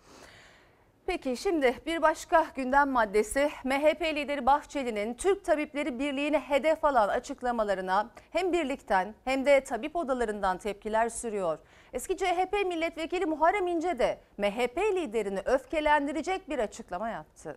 [1.06, 8.10] Peki şimdi bir başka gündem maddesi MHP lideri Bahçeli'nin Türk Tabipleri Birliği'ni hedef alan açıklamalarına
[8.30, 11.58] hem birlikten hem de tabip odalarından tepkiler sürüyor.
[11.92, 17.56] Eski CHP milletvekili Muharrem İnce de MHP liderini öfkelendirecek bir açıklama yaptı.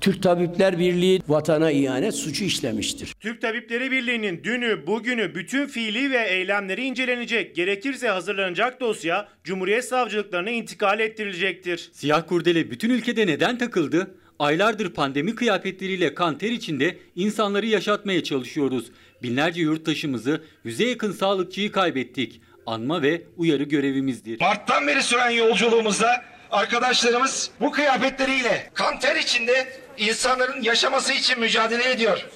[0.00, 3.14] Türk Tabipler Birliği vatana ihanet suçu işlemiştir.
[3.20, 10.50] Türk Tabipleri Birliği'nin dünü, bugünü, bütün fiili ve eylemleri incelenecek, gerekirse hazırlanacak dosya Cumhuriyet Savcılıklarına
[10.50, 11.90] intikal ettirilecektir.
[11.92, 14.14] Siyah kurdele bütün ülkede neden takıldı?
[14.38, 18.90] Aylardır pandemi kıyafetleriyle kan ter içinde insanları yaşatmaya çalışıyoruz.
[19.22, 22.40] Binlerce yurttaşımızı, yüze yakın sağlıkçıyı kaybettik.
[22.66, 24.40] Anma ve uyarı görevimizdir.
[24.40, 32.26] Mart'tan beri süren yolculuğumuzda arkadaşlarımız bu kıyafetleriyle kan ter içinde insanların yaşaması için mücadele ediyor.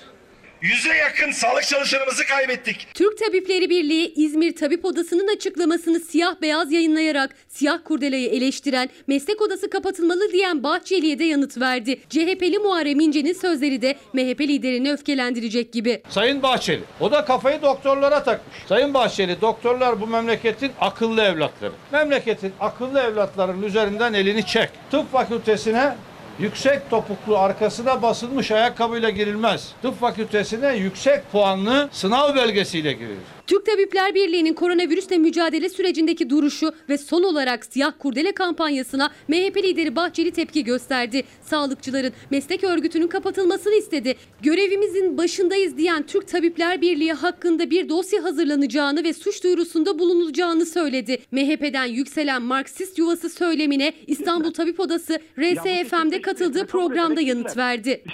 [0.62, 2.86] Yüze yakın sağlık çalışanımızı kaybettik.
[2.94, 9.70] Türk Tabipleri Birliği İzmir Tabip Odası'nın açıklamasını siyah beyaz yayınlayarak siyah kurdeleyi eleştiren, meslek odası
[9.70, 12.00] kapatılmalı diyen Bahçeli'ye de yanıt verdi.
[12.08, 16.02] CHP'li Muharrem İnce'nin sözleri de MHP liderini öfkelendirecek gibi.
[16.08, 18.56] Sayın Bahçeli o da kafayı doktorlara takmış.
[18.68, 21.72] Sayın Bahçeli doktorlar bu memleketin akıllı evlatları.
[21.92, 24.70] Memleketin akıllı evlatlarının üzerinden elini çek.
[24.90, 25.94] Tıp fakültesine
[26.38, 29.72] Yüksek topuklu arkasına basılmış ayakkabıyla girilmez.
[29.82, 33.37] Tıp fakültesine yüksek puanlı sınav belgesiyle girilir.
[33.48, 39.96] Türk Tabipler Birliği'nin koronavirüsle mücadele sürecindeki duruşu ve son olarak siyah kurdele kampanyasına MHP lideri
[39.96, 41.22] Bahçeli tepki gösterdi.
[41.42, 44.14] Sağlıkçıların meslek örgütünün kapatılmasını istedi.
[44.42, 51.18] Görevimizin başındayız diyen Türk Tabipler Birliği hakkında bir dosya hazırlanacağını ve suç duyurusunda bulunulacağını söyledi.
[51.32, 58.04] MHP'den yükselen Marksist yuvası söylemine İstanbul Tabip Odası RSFM'de katıldığı programda yanıt verdi.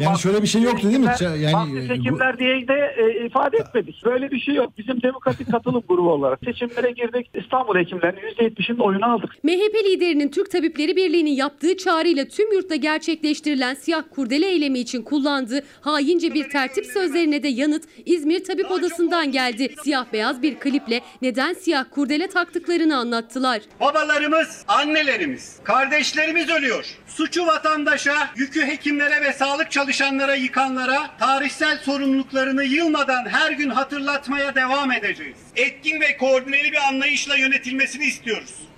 [0.00, 1.10] Yani şöyle bir şey yoktu değil mi?
[1.20, 4.04] Yani, Marksist e, bu- hekimler diye de e, ifade etmedik.
[4.04, 4.67] Böyle bir şey yok.
[4.78, 7.30] Bizim demokratik katılım grubu olarak seçimlere girdik.
[7.34, 9.44] İstanbul hekimlerinin %70'inin oyunu aldık.
[9.44, 15.60] MHP liderinin Türk Tabipleri Birliği'nin yaptığı çağrıyla tüm yurtta gerçekleştirilen siyah kurdele eylemi için kullandığı
[15.80, 19.74] haince bir tertip sözlerine de yanıt İzmir Tabip Odası'ndan geldi.
[19.82, 23.60] Siyah beyaz bir kliple neden siyah kurdele taktıklarını anlattılar.
[23.80, 26.98] Babalarımız, annelerimiz, kardeşlerimiz ölüyor.
[27.06, 34.92] Suçu vatandaşa, yükü hekimlere ve sağlık çalışanlara yıkanlara tarihsel sorumluluklarını yılmadan her gün hatırlatmaya devam
[34.92, 35.38] edeceğiz.
[35.56, 38.68] Etkin ve koordineli bir anlayışla yönetilmesini istiyoruz.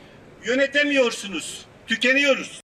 [0.44, 2.60] Yönetemiyorsunuz, tükeniyoruz.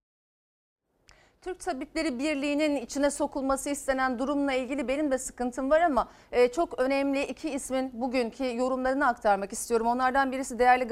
[1.43, 6.79] Türk Tabipleri Birliği'nin içine sokulması istenen durumla ilgili benim de sıkıntım var ama e, çok
[6.79, 9.87] önemli iki ismin bugünkü yorumlarını aktarmak istiyorum.
[9.87, 10.89] Onlardan birisi değerli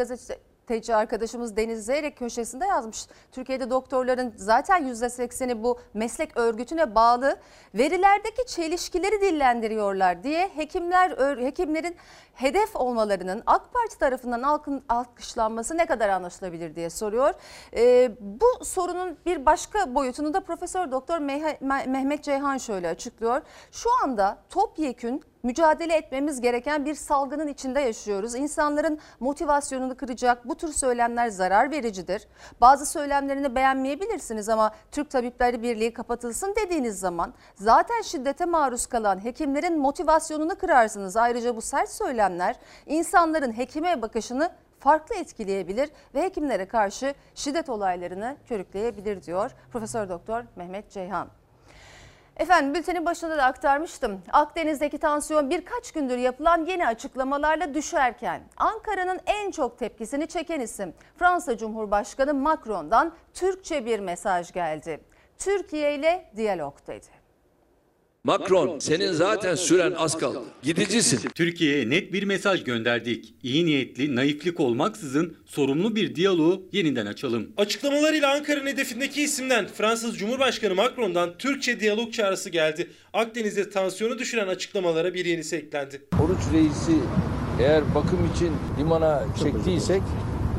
[0.66, 3.06] gazeteci arkadaşımız Deniz Zeyrek köşesinde yazmış.
[3.32, 7.36] Türkiye'de doktorların zaten %80'i bu meslek örgütüne bağlı
[7.74, 11.96] verilerdeki çelişkileri dillendiriyorlar diye hekimler hekimlerin
[12.34, 17.34] hedef olmalarının AK Parti tarafından alkın, alkışlanması ne kadar anlaşılabilir diye soruyor.
[17.76, 23.42] Ee, bu sorunun bir başka boyutunu da Profesör Doktor Meh- Me- Mehmet Ceyhan şöyle açıklıyor.
[23.72, 28.34] Şu anda topyekün mücadele etmemiz gereken bir salgının içinde yaşıyoruz.
[28.34, 32.28] İnsanların motivasyonunu kıracak bu tür söylemler zarar vericidir.
[32.60, 39.78] Bazı söylemlerini beğenmeyebilirsiniz ama Türk Tabipleri Birliği kapatılsın dediğiniz zaman zaten şiddete maruz kalan hekimlerin
[39.78, 41.16] motivasyonunu kırarsınız.
[41.16, 49.22] Ayrıca bu sert söylemler insanların hekime bakışını farklı etkileyebilir ve hekimlere karşı şiddet olaylarını körükleyebilir
[49.22, 51.28] diyor Profesör Doktor Mehmet Ceyhan.
[52.36, 54.22] Efendim bültenin başında da aktarmıştım.
[54.32, 61.56] Akdeniz'deki tansiyon birkaç gündür yapılan yeni açıklamalarla düşerken Ankara'nın en çok tepkisini çeken isim Fransa
[61.56, 65.00] Cumhurbaşkanı Macron'dan Türkçe bir mesaj geldi.
[65.38, 67.23] Türkiye ile diyalog dedi.
[68.24, 70.38] Macron senin zaten süren az kaldı.
[70.62, 71.20] Gidicisin.
[71.34, 73.34] Türkiye'ye net bir mesaj gönderdik.
[73.42, 77.48] İyi niyetli, naiflik olmaksızın sorumlu bir diyaloğu yeniden açalım.
[77.56, 82.90] Açıklamalarıyla Ankara'nın hedefindeki isimden Fransız Cumhurbaşkanı Macron'dan Türkçe diyalog çağrısı geldi.
[83.12, 86.02] Akdeniz'de tansiyonu düşüren açıklamalara bir yenisi eklendi.
[86.24, 86.98] Oruç reisi
[87.60, 90.02] eğer bakım için limana çektiysek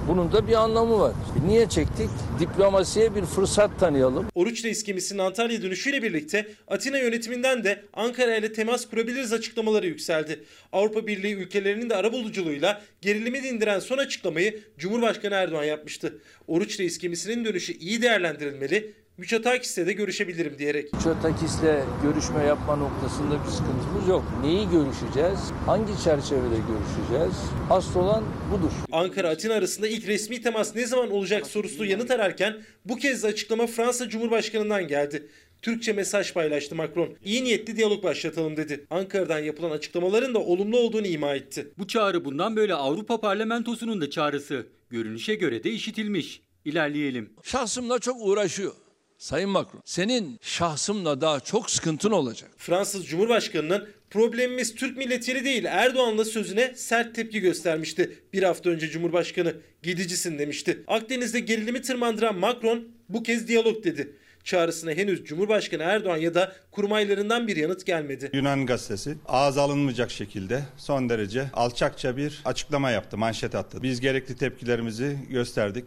[0.08, 1.14] bunun da bir anlamı var.
[1.48, 2.10] Niye çektik?
[2.40, 4.28] Diplomasiye bir fırsat tanıyalım.
[4.36, 10.44] Oruç Reis gemisinin Antalya dönüşüyle birlikte Atina yönetiminden de Ankara ile temas kurabiliriz açıklamaları yükseldi.
[10.72, 16.18] Avrupa Birliği ülkelerinin de arabuluculuğuyla gerilimi dindiren son açıklamayı Cumhurbaşkanı Erdoğan yapmıştı.
[16.48, 20.90] Oruç Reis gemisinin dönüşü iyi değerlendirilmeli, Müçatakis'le de görüşebilirim diyerek.
[21.04, 24.24] Çötakis'le görüşme yapma noktasında bir sıkıntımız yok.
[24.42, 25.40] Neyi görüşeceğiz?
[25.66, 27.36] Hangi çerçevede görüşeceğiz?
[27.70, 28.72] Asıl olan budur.
[28.92, 33.68] Ankara-Atina arasında ilk resmi temas ne zaman olacak sorusu yanıt ararken bu kez de açıklama
[33.68, 35.28] Fransa Cumhurbaşkanı'ndan geldi.
[35.62, 37.10] Türkçe mesaj paylaştı Macron.
[37.26, 38.86] İyi niyetli diyalog başlatalım dedi.
[38.90, 41.68] Ankara'dan yapılan açıklamaların da olumlu olduğunu ima etti.
[41.78, 44.68] Bu çağrı bundan böyle Avrupa Parlamentosu'nun da çağrısı.
[44.90, 46.42] Görünüşe göre de işitilmiş.
[46.66, 47.30] İlerleyelim.
[47.44, 48.74] Şahsımla çok uğraşıyor.
[49.18, 52.52] Sayın Macron, senin şahsımla daha çok sıkıntın olacak.
[52.58, 58.20] Fransız Cumhurbaşkanı'nın problemimiz Türk milletiyle değil Erdoğan'la sözüne sert tepki göstermişti.
[58.34, 60.84] Bir hafta önce Cumhurbaşkanı gidicisin demişti.
[60.88, 64.14] Akdeniz'de gerilimi tırmandıran Macron bu kez diyalog dedi.
[64.44, 68.30] Çağrısına henüz Cumhurbaşkanı Erdoğan ya da kurmaylarından bir yanıt gelmedi.
[68.34, 73.84] Yunan gazetesi ağız alınmayacak şekilde son derece alçakça bir açıklama yaptı, manşet attı.
[73.84, 75.86] Biz gerekli tepkilerimizi gösterdik.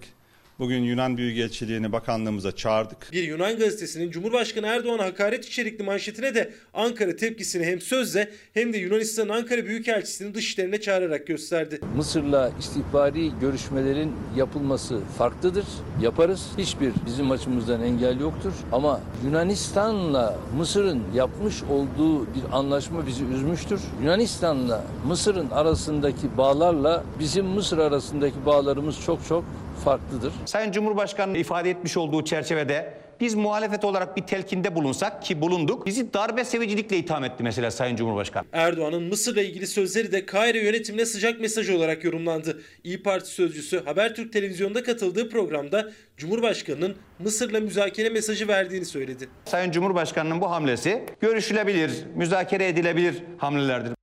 [0.59, 3.13] Bugün Yunan Büyükelçiliğini bakanlığımıza çağırdık.
[3.13, 8.79] Bir Yunan gazetesinin Cumhurbaşkanı Erdoğan'a hakaret içerikli manşetine de Ankara tepkisini hem sözle hem de
[8.79, 11.81] Yunanistan'ın Ankara Büyükelçisi'ni dışişlerine çağırarak gösterdi.
[11.97, 15.65] Mısır'la istihbari görüşmelerin yapılması farklıdır.
[16.03, 16.47] Yaparız.
[16.59, 18.53] Hiçbir bizim açımızdan engel yoktur.
[18.73, 23.81] Ama Yunanistan'la Mısır'ın yapmış olduğu bir anlaşma bizi üzmüştür.
[24.03, 29.45] Yunanistan'la Mısır'ın arasındaki bağlarla bizim Mısır arasındaki bağlarımız çok çok
[29.79, 30.33] farklıdır.
[30.47, 35.87] Sayın Cumhurbaşkanı ifade etmiş olduğu çerçevede biz muhalefet olarak bir telkinde bulunsak ki bulunduk.
[35.87, 38.45] Bizi darbe sevicilikle itham etti mesela Sayın Cumhurbaşkanı.
[38.53, 42.63] Erdoğan'ın Mısır'la ilgili sözleri de Kahire yönetimine sıcak mesaj olarak yorumlandı.
[42.85, 49.29] İyi Parti sözcüsü Habertürk televizyonda katıldığı programda Cumhurbaşkanı'nın Mısır'la müzakere mesajı verdiğini söyledi.
[49.45, 53.98] Sayın Cumhurbaşkanı'nın bu hamlesi görüşülebilir, müzakere edilebilir hamlelerdir.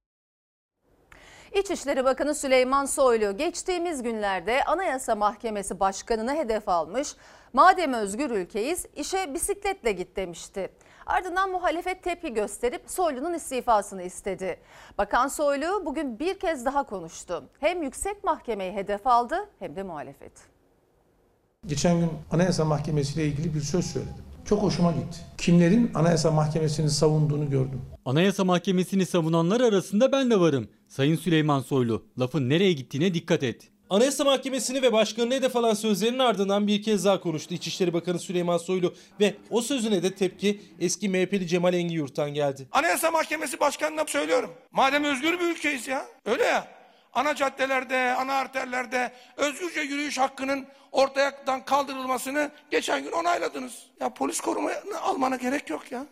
[1.59, 7.15] İçişleri Bakanı Süleyman Soylu geçtiğimiz günlerde Anayasa Mahkemesi Başkanı'nı hedef almış.
[7.53, 10.69] Madem özgür ülkeyiz işe bisikletle git demişti.
[11.05, 14.59] Ardından muhalefet tepki gösterip Soylu'nun istifasını istedi.
[14.97, 17.43] Bakan Soylu bugün bir kez daha konuştu.
[17.59, 20.31] Hem yüksek mahkemeyi hedef aldı hem de muhalefet.
[21.65, 24.25] Geçen gün Anayasa Mahkemesi ile ilgili bir söz söyledim.
[24.45, 25.17] Çok hoşuma gitti.
[25.37, 27.81] Kimlerin Anayasa Mahkemesi'ni savunduğunu gördüm.
[28.05, 30.67] Anayasa Mahkemesi'ni savunanlar arasında ben de varım.
[30.95, 33.71] Sayın Süleyman Soylu, lafın nereye gittiğine dikkat et.
[33.89, 38.57] Anayasa Mahkemesi'ni ve başkanını hedef alan sözlerinin ardından bir kez daha konuştu İçişleri Bakanı Süleyman
[38.57, 42.67] Soylu ve o sözüne de tepki eski MHP'li Cemal Engin geldi.
[42.71, 44.53] Anayasa Mahkemesi Başkanı'na söylüyorum.
[44.71, 46.05] Madem özgür bir ülkeyiz ya.
[46.25, 46.67] Öyle ya.
[47.13, 53.73] Ana caddelerde, ana arterlerde özgürce yürüyüş hakkının ortadan kaldırılmasını geçen gün onayladınız.
[53.99, 56.05] Ya polis korumanı almana gerek yok ya.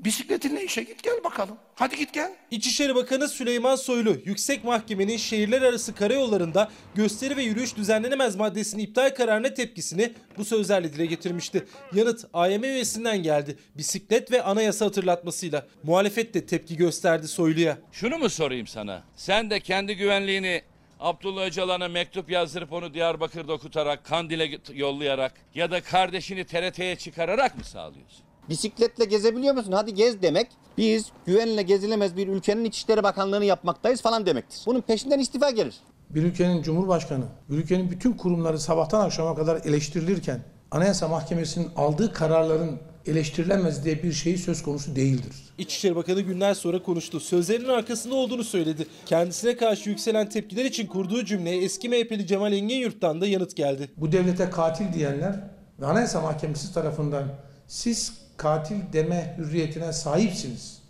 [0.00, 1.56] Bisikletinle işe git gel bakalım.
[1.74, 2.32] Hadi git gel.
[2.50, 9.10] İçişleri Bakanı Süleyman Soylu, Yüksek Mahkemenin şehirler arası karayollarında gösteri ve yürüyüş düzenlenemez maddesinin iptal
[9.14, 11.66] kararına tepkisini bu sözlerle dile getirmişti.
[11.94, 13.58] Yanıt AYM üyesinden geldi.
[13.74, 15.66] Bisiklet ve anayasa hatırlatmasıyla.
[15.82, 17.78] Muhalefet de tepki gösterdi Soylu'ya.
[17.92, 19.02] Şunu mu sorayım sana?
[19.16, 20.62] Sen de kendi güvenliğini
[21.00, 27.64] Abdullah Öcalan'a mektup yazdırıp onu Diyarbakır'da okutarak, Kandil'e yollayarak ya da kardeşini TRT'ye çıkararak mı
[27.64, 28.27] sağlıyorsun?
[28.48, 29.72] Bisikletle gezebiliyor musun?
[29.72, 30.48] Hadi gez demek.
[30.78, 34.60] Biz güvenle gezilemez bir ülkenin İçişleri Bakanlığı'nı yapmaktayız falan demektir.
[34.66, 35.74] Bunun peşinden istifa gelir.
[36.10, 42.80] Bir ülkenin Cumhurbaşkanı, bir ülkenin bütün kurumları sabahtan akşama kadar eleştirilirken Anayasa Mahkemesi'nin aldığı kararların
[43.06, 45.36] eleştirilemez diye bir şey söz konusu değildir.
[45.58, 47.20] İçişleri Bakanı günler sonra konuştu.
[47.20, 48.86] Sözlerinin arkasında olduğunu söyledi.
[49.06, 53.90] Kendisine karşı yükselen tepkiler için kurduğu cümleye eski MHP'li Cemal Engin Yurt'tan da yanıt geldi.
[53.96, 55.40] Bu devlete katil diyenler
[55.80, 57.24] ve Anayasa Mahkemesi tarafından
[57.66, 60.82] siz katil deme hürriyetine sahipsiniz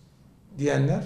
[0.58, 1.04] diyenler,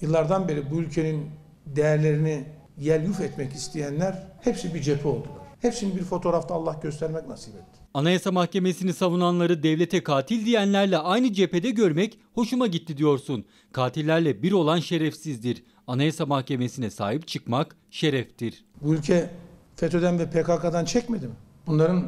[0.00, 1.30] yıllardan beri bu ülkenin
[1.66, 2.44] değerlerini
[2.78, 5.42] yel yuf etmek isteyenler hepsi bir cephe oldular.
[5.60, 7.80] Hepsini bir fotoğrafta Allah göstermek nasip etti.
[7.94, 13.44] Anayasa Mahkemesi'ni savunanları devlete katil diyenlerle aynı cephede görmek hoşuma gitti diyorsun.
[13.72, 15.64] Katillerle bir olan şerefsizdir.
[15.86, 18.64] Anayasa Mahkemesi'ne sahip çıkmak şereftir.
[18.82, 19.30] Bu ülke
[19.76, 21.34] FETÖ'den ve PKK'dan çekmedi mi?
[21.66, 22.04] Bunların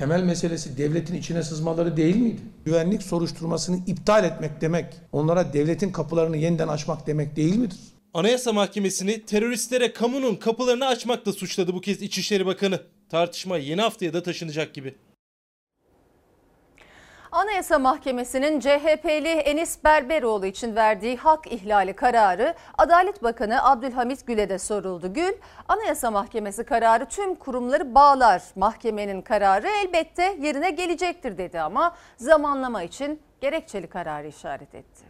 [0.00, 2.40] temel meselesi devletin içine sızmaları değil miydi?
[2.64, 7.78] Güvenlik soruşturmasını iptal etmek demek, onlara devletin kapılarını yeniden açmak demek değil midir?
[8.14, 12.80] Anayasa Mahkemesi'ni teröristlere kamunun kapılarını açmakla suçladı bu kez İçişleri Bakanı.
[13.08, 14.94] Tartışma yeni haftaya da taşınacak gibi.
[17.32, 24.58] Anayasa Mahkemesi'nin CHP'li Enis Berberoğlu için verdiği hak ihlali kararı Adalet Bakanı Abdülhamit Gül'e de
[24.58, 25.14] soruldu.
[25.14, 25.32] Gül,
[25.68, 28.42] Anayasa Mahkemesi kararı tüm kurumları bağlar.
[28.56, 35.09] Mahkemenin kararı elbette yerine gelecektir dedi ama zamanlama için gerekçeli kararı işaret etti.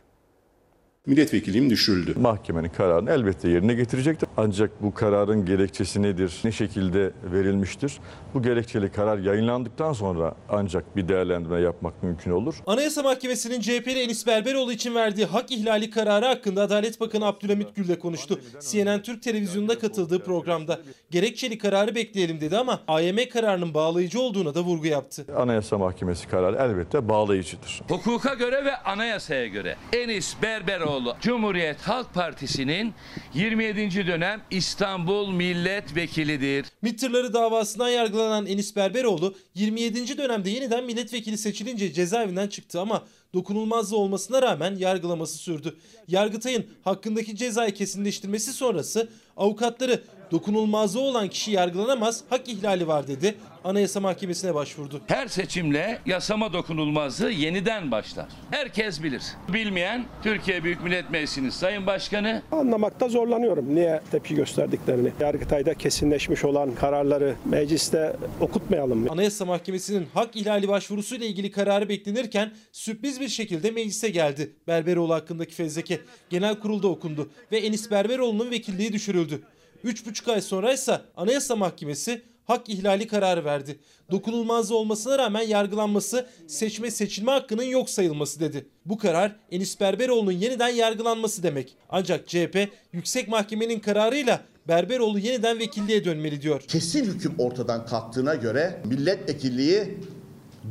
[1.11, 2.15] Milletvekilliğim düşürüldü.
[2.21, 4.29] Mahkemenin kararını elbette yerine getirecektir.
[4.37, 7.99] Ancak bu kararın gerekçesi nedir, ne şekilde verilmiştir?
[8.35, 12.55] Bu gerekçeli karar yayınlandıktan sonra ancak bir değerlendirme yapmak mümkün olur.
[12.67, 17.89] Anayasa Mahkemesi'nin CHP'li Enis Berberoğlu için verdiği hak ihlali kararı hakkında Adalet Bakanı Abdülhamit Gül
[17.89, 18.41] de konuştu.
[18.71, 24.61] CNN Türk Televizyonu'nda katıldığı programda gerekçeli kararı bekleyelim dedi ama AYM kararının bağlayıcı olduğuna da
[24.61, 25.25] vurgu yaptı.
[25.37, 27.83] Anayasa Mahkemesi kararı elbette bağlayıcıdır.
[27.89, 32.95] Hukuka göre ve anayasaya göre Enis Berberoğlu Cumhuriyet Halk Partisi'nin
[33.35, 34.07] 27.
[34.07, 36.67] dönem İstanbul Milletvekilidir.
[36.83, 40.19] MİT tırları davasından yargılanan Enis Berberoğlu 27.
[40.19, 43.03] dönemde yeniden milletvekili seçilince cezaevinden çıktı ama
[43.35, 45.77] dokunulmazlığı olmasına rağmen yargılaması sürdü.
[46.09, 53.35] Yargıtay'ın hakkındaki cezayı kesinleştirmesi sonrası avukatları dokunulmazlığı olan kişi yargılanamaz hak ihlali var dedi.
[53.65, 55.01] Anayasa Mahkemesi'ne başvurdu.
[55.07, 58.27] Her seçimle yasama dokunulmazlığı yeniden başlar.
[58.51, 59.23] Herkes bilir.
[59.49, 65.13] Bilmeyen Türkiye Büyük Millet Meclisi'nin Sayın Başkanı Anlamakta zorlanıyorum niye tepki gösterdiklerini.
[65.21, 69.09] Yargıtay'da kesinleşmiş olan kararları mecliste okutmayalım mı?
[69.11, 74.53] Anayasa Mahkemesi'nin hak ihlali başvurusuyla ilgili kararı beklenirken sürpriz bir şekilde meclise geldi.
[74.67, 79.43] Berberoğlu hakkındaki fezleke genel kurulda okundu ve Enis Berberoğlu'nun vekilliği düşürüldü.
[79.85, 83.79] 3,5 ay sonra ise Anayasa Mahkemesi hak ihlali kararı verdi.
[84.11, 88.67] Dokunulmazlığı olmasına rağmen yargılanması, seçme seçilme hakkının yok sayılması dedi.
[88.87, 91.77] Bu karar Enis Berberoğlu'nun yeniden yargılanması demek.
[91.89, 96.61] Ancak CHP yüksek mahkemenin kararıyla Berberoğlu yeniden vekilliğe dönmeli diyor.
[96.61, 99.99] Kesin hüküm ortadan kalktığına göre milletvekilliği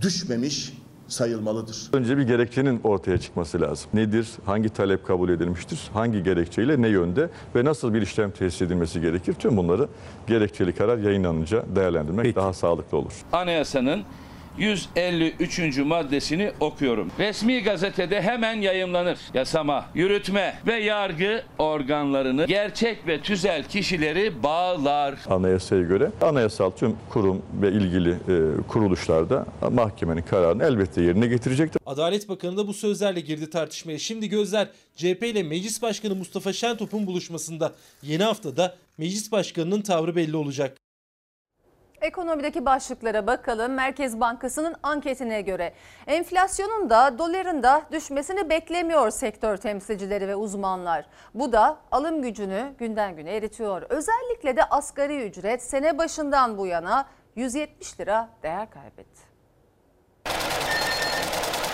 [0.01, 0.73] düşmemiş
[1.09, 1.89] sayılmalıdır.
[1.93, 3.89] Önce bir gerekçenin ortaya çıkması lazım.
[3.93, 9.01] Nedir, hangi talep kabul edilmiştir, hangi gerekçeyle ne yönde ve nasıl bir işlem tesis edilmesi
[9.01, 9.33] gerekir?
[9.33, 9.87] Tüm bunları
[10.27, 13.13] gerekçeli karar yayınlanınca değerlendirmek daha sağlıklı olur.
[13.31, 14.03] Anayasanın
[14.59, 15.77] 153.
[15.77, 17.11] maddesini okuyorum.
[17.19, 19.19] Resmi gazetede hemen yayımlanır.
[19.33, 25.15] Yasama, yürütme ve yargı organlarını gerçek ve tüzel kişileri bağlar.
[25.29, 28.15] Anayasaya göre anayasal tüm kurum ve ilgili e,
[28.67, 31.81] kuruluşlarda mahkemenin kararını elbette yerine getirecektir.
[31.85, 33.99] Adalet Bakanı da bu sözlerle girdi tartışmaya.
[33.99, 37.73] Şimdi gözler CHP ile Meclis Başkanı Mustafa Şentop'un buluşmasında.
[38.03, 40.77] Yeni haftada Meclis Başkanı'nın tavrı belli olacak.
[42.01, 43.73] Ekonomideki başlıklara bakalım.
[43.73, 45.73] Merkez Bankası'nın anketine göre
[46.07, 51.05] enflasyonun da doların da düşmesini beklemiyor sektör temsilcileri ve uzmanlar.
[51.33, 53.81] Bu da alım gücünü günden güne eritiyor.
[53.81, 59.29] Özellikle de asgari ücret sene başından bu yana 170 lira değer kaybetti.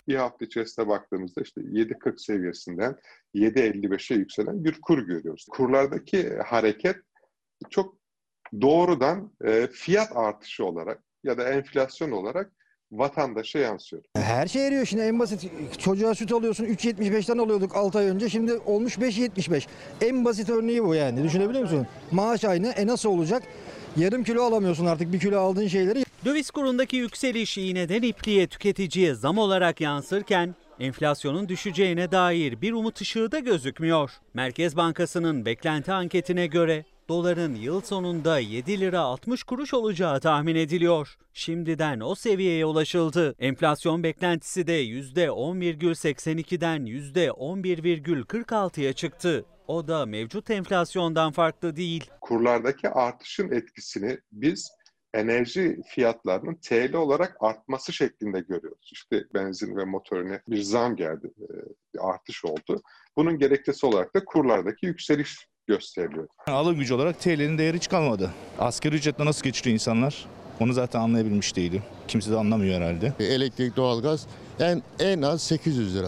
[0.07, 2.95] Bir hafta içerisinde baktığımızda işte 7.40 seviyesinden
[3.35, 5.45] 7.55'e yükselen bir kur görüyoruz.
[5.49, 6.95] Kurlardaki hareket
[7.69, 8.04] çok
[8.61, 12.51] doğrudan e, fiyat artışı olarak ya da enflasyon olarak
[12.91, 14.03] vatandaşa yansıyor.
[14.15, 18.53] Her şey eriyor şimdi en basit çocuğa süt alıyorsun 3.75'ten alıyorduk 6 ay önce şimdi
[18.53, 19.67] olmuş 5.75.
[20.01, 21.87] En basit örneği bu yani düşünebiliyor musun?
[22.11, 23.43] Maaş aynı e nasıl olacak?
[23.97, 26.05] Yarım kilo alamıyorsun artık bir kilo aldığın şeyleri.
[26.25, 33.31] Döviz kurundaki yükseliş iğneden ipliğe tüketiciye zam olarak yansırken enflasyonun düşeceğine dair bir umut ışığı
[33.31, 34.11] da gözükmüyor.
[34.33, 41.17] Merkez Bankası'nın beklenti anketine göre doların yıl sonunda 7 lira 60 kuruş olacağı tahmin ediliyor.
[41.33, 43.35] Şimdiden o seviyeye ulaşıldı.
[43.39, 49.45] Enflasyon beklentisi de %10,82'den %11,46'ya çıktı.
[49.67, 52.09] O da mevcut enflasyondan farklı değil.
[52.21, 54.71] Kurlardaki artışın etkisini biz
[55.13, 58.89] enerji fiyatlarının TL olarak artması şeklinde görüyoruz.
[58.93, 61.31] İşte benzin ve motorine bir zam geldi,
[61.93, 62.81] bir artış oldu.
[63.17, 66.27] Bunun gerekçesi olarak da kurlardaki yükseliş gösteriliyor.
[66.47, 68.31] Alım gücü olarak TL'nin değeri hiç kalmadı.
[68.59, 70.25] Asgari ücretle nasıl geçiriyor insanlar?
[70.59, 71.83] Onu zaten anlayabilmiş değilim.
[72.07, 73.13] Kimse de anlamıyor herhalde.
[73.19, 74.27] Elektrik, doğalgaz
[74.59, 76.07] En en az 800 lira.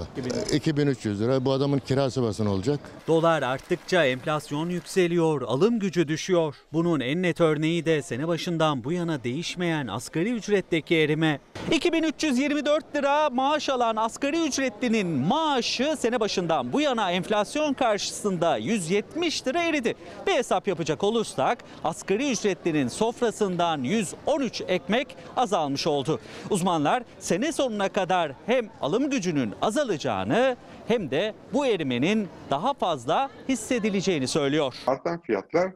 [0.54, 1.46] 2300 lira.
[1.46, 2.80] Bu adamın kirası basın olacak.
[3.08, 6.56] Dolar arttıkça enflasyon yükseliyor, alım gücü düşüyor.
[6.74, 11.40] Bunun en net örneği de sene başından bu yana değişmeyen asgari ücretteki erime.
[11.72, 19.64] 2324 lira maaş alan asgari ücretlinin maaşı sene başından bu yana enflasyon karşısında 170 lira
[19.64, 19.96] eridi.
[20.28, 26.20] Bir hesap yapacak olursak asgari ücretlinin sofrasından 113 ekmek azalmış oldu.
[26.50, 30.58] Uzmanlar sene sonuna kadar hem alım gücünün azalacağını
[30.88, 34.76] hem de bu erimenin daha fazla hissedileceğini söylüyor.
[34.88, 35.74] Artan fiyatlar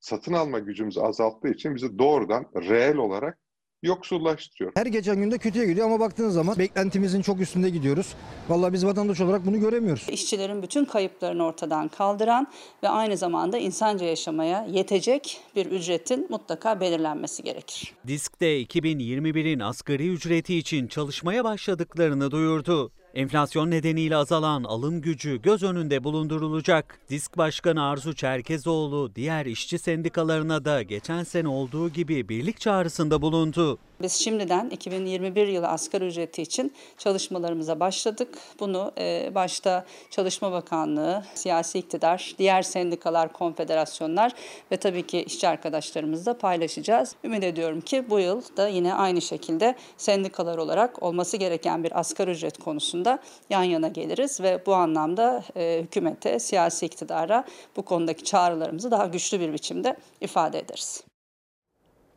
[0.00, 3.38] satın alma gücümüzü azalttığı için bizi doğrudan reel olarak
[3.82, 4.72] yoksullaştırıyor.
[4.76, 8.14] Her geçen günde kötüye gidiyor ama baktığınız zaman beklentimizin çok üstünde gidiyoruz.
[8.48, 10.08] Vallahi biz vatandaş olarak bunu göremiyoruz.
[10.08, 12.46] İşçilerin bütün kayıplarını ortadan kaldıran
[12.82, 17.94] ve aynı zamanda insanca yaşamaya yetecek bir ücretin mutlaka belirlenmesi gerekir.
[18.06, 22.92] Disk'te 2021'in asgari ücreti için çalışmaya başladıklarını duyurdu.
[23.14, 26.98] Enflasyon nedeniyle azalan alım gücü göz önünde bulundurulacak.
[27.08, 33.78] Disk Başkanı Arzu Çerkezoğlu diğer işçi sendikalarına da geçen sene olduğu gibi birlik çağrısında bulundu.
[34.02, 38.38] Biz şimdiden 2021 yılı asgari ücreti için çalışmalarımıza başladık.
[38.60, 44.32] Bunu e, başta Çalışma Bakanlığı, siyasi iktidar, diğer sendikalar, konfederasyonlar
[44.72, 47.16] ve tabii ki işçi arkadaşlarımızla paylaşacağız.
[47.24, 52.30] Ümit ediyorum ki bu yıl da yine aynı şekilde sendikalar olarak olması gereken bir asgari
[52.30, 53.18] ücret konusunda
[53.50, 57.44] yan yana geliriz ve bu anlamda e, hükümete, siyasi iktidara
[57.76, 61.04] bu konudaki çağrılarımızı daha güçlü bir biçimde ifade ederiz.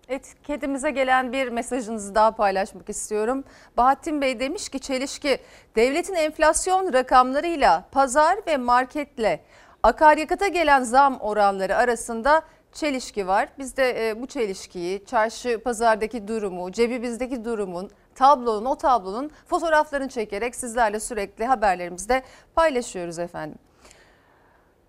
[0.10, 3.44] Etiketimize gelen bir mesajınızı daha paylaşmak istiyorum.
[3.78, 5.38] Bahattin Bey demiş ki çelişki
[5.76, 9.44] devletin enflasyon rakamlarıyla pazar ve marketle
[9.84, 12.42] akaryakıta gelen zam oranları arasında
[12.74, 13.50] çelişki var.
[13.60, 20.56] Biz de e, bu çelişkiyi çarşı pazardaki durumu, cebimizdeki durumun, tablonun, o tablonun fotoğraflarını çekerek
[20.56, 22.24] sizlerle sürekli haberlerimizde
[22.56, 23.60] paylaşıyoruz efendim.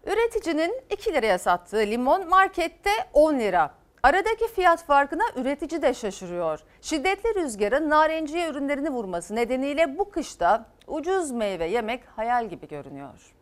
[0.06, 3.85] Üreticinin 2 liraya sattığı limon markette 10 lira.
[4.06, 6.60] Aradaki fiyat farkına üretici de şaşırıyor.
[6.80, 13.35] Şiddetli rüzgarın narenciye ürünlerini vurması nedeniyle bu kışta ucuz meyve yemek hayal gibi görünüyor.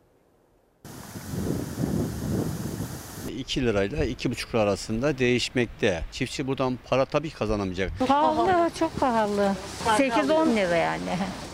[3.44, 6.02] 2 lirayla 2,5 lira arasında değişmekte.
[6.12, 7.92] Çiftçi buradan para tabii kazanamayacak.
[8.08, 9.52] Pahalı, çok pahalı.
[9.84, 11.00] 8-10 lira yani.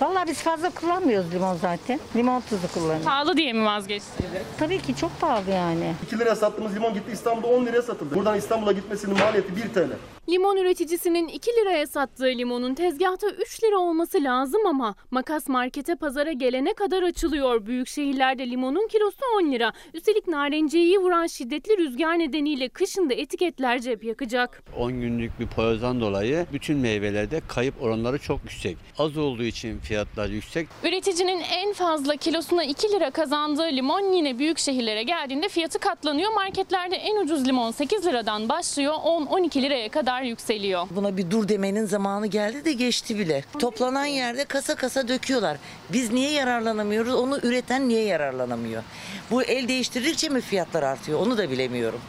[0.01, 2.01] Vallahi biz fazla kullanmıyoruz limon zaten.
[2.17, 3.05] Limon tuzu kullanıyoruz.
[3.05, 4.31] Pahalı diye mi vazgeçtiniz?
[4.59, 5.95] Tabii ki çok pahalı yani.
[6.07, 8.15] 2 liraya sattığımız limon gitti İstanbul'da 10 liraya satıldı.
[8.15, 9.91] Buradan İstanbul'a gitmesinin maliyeti 1 TL.
[10.29, 16.33] Limon üreticisinin 2 liraya sattığı limonun tezgahta 3 lira olması lazım ama makas markete pazara
[16.33, 17.67] gelene kadar açılıyor.
[17.67, 19.73] Büyük şehirlerde limonun kilosu 10 lira.
[19.95, 24.63] Üstelik narenciyeyi vuran şiddetli rüzgar nedeniyle kışın da etiketler cep yakacak.
[24.77, 28.77] 10 günlük bir poyozdan dolayı bütün meyvelerde kayıp oranları çok yüksek.
[28.99, 30.69] Az olduğu için fiyatlar yüksek.
[30.85, 36.33] Üreticinin en fazla kilosuna 2 lira kazandığı limon yine büyük şehirlere geldiğinde fiyatı katlanıyor.
[36.33, 40.87] Marketlerde en ucuz limon 8 liradan başlıyor 10-12 liraya kadar yükseliyor.
[40.91, 43.45] Buna bir dur demenin zamanı geldi de geçti bile.
[43.59, 45.57] Toplanan yerde kasa kasa döküyorlar.
[45.93, 47.15] Biz niye yararlanamıyoruz?
[47.15, 48.83] Onu üreten niye yararlanamıyor?
[49.31, 51.21] Bu el değiştirdikçe mi fiyatlar artıyor?
[51.21, 52.01] Onu da bilemiyorum.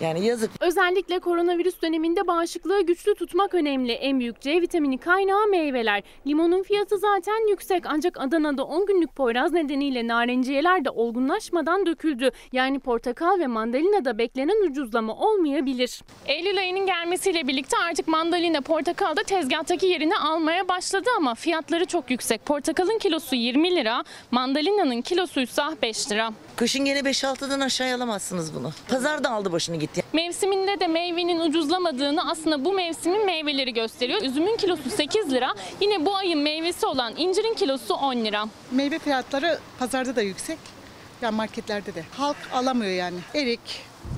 [0.00, 0.50] Yani yazık.
[0.60, 3.92] Özellikle koronavirüs döneminde bağışıklığı güçlü tutmak önemli.
[3.92, 6.02] En büyük C vitamini kaynağı meyveler.
[6.26, 12.30] Limonun fiyatı zaten yüksek ancak Adana'da 10 günlük poyraz nedeniyle narenciyeler de olgunlaşmadan döküldü.
[12.52, 16.00] Yani portakal ve mandalinada beklenen ucuzlama olmayabilir.
[16.26, 22.10] Eylül ayının gelmesiyle birlikte artık mandalina, portakal da tezgahtaki yerini almaya başladı ama fiyatları çok
[22.10, 22.46] yüksek.
[22.46, 26.30] Portakalın kilosu 20 lira, mandalinanın kilosuysa 5 lira.
[26.56, 28.72] Kışın gene 5-6'dan aşağıya alamazsınız bunu.
[28.88, 30.02] Pazar da aldı başını gitti.
[30.12, 34.22] Mevsiminde de meyvenin ucuzlamadığını aslında bu mevsimin meyveleri gösteriyor.
[34.22, 35.54] Üzümün kilosu 8 lira.
[35.80, 38.44] Yine bu ayın meyvesi olan incirin kilosu 10 lira.
[38.70, 40.58] Meyve fiyatları pazarda da yüksek.
[41.22, 42.04] Ya marketlerde de.
[42.16, 43.18] Halk alamıyor yani.
[43.34, 43.60] Erik,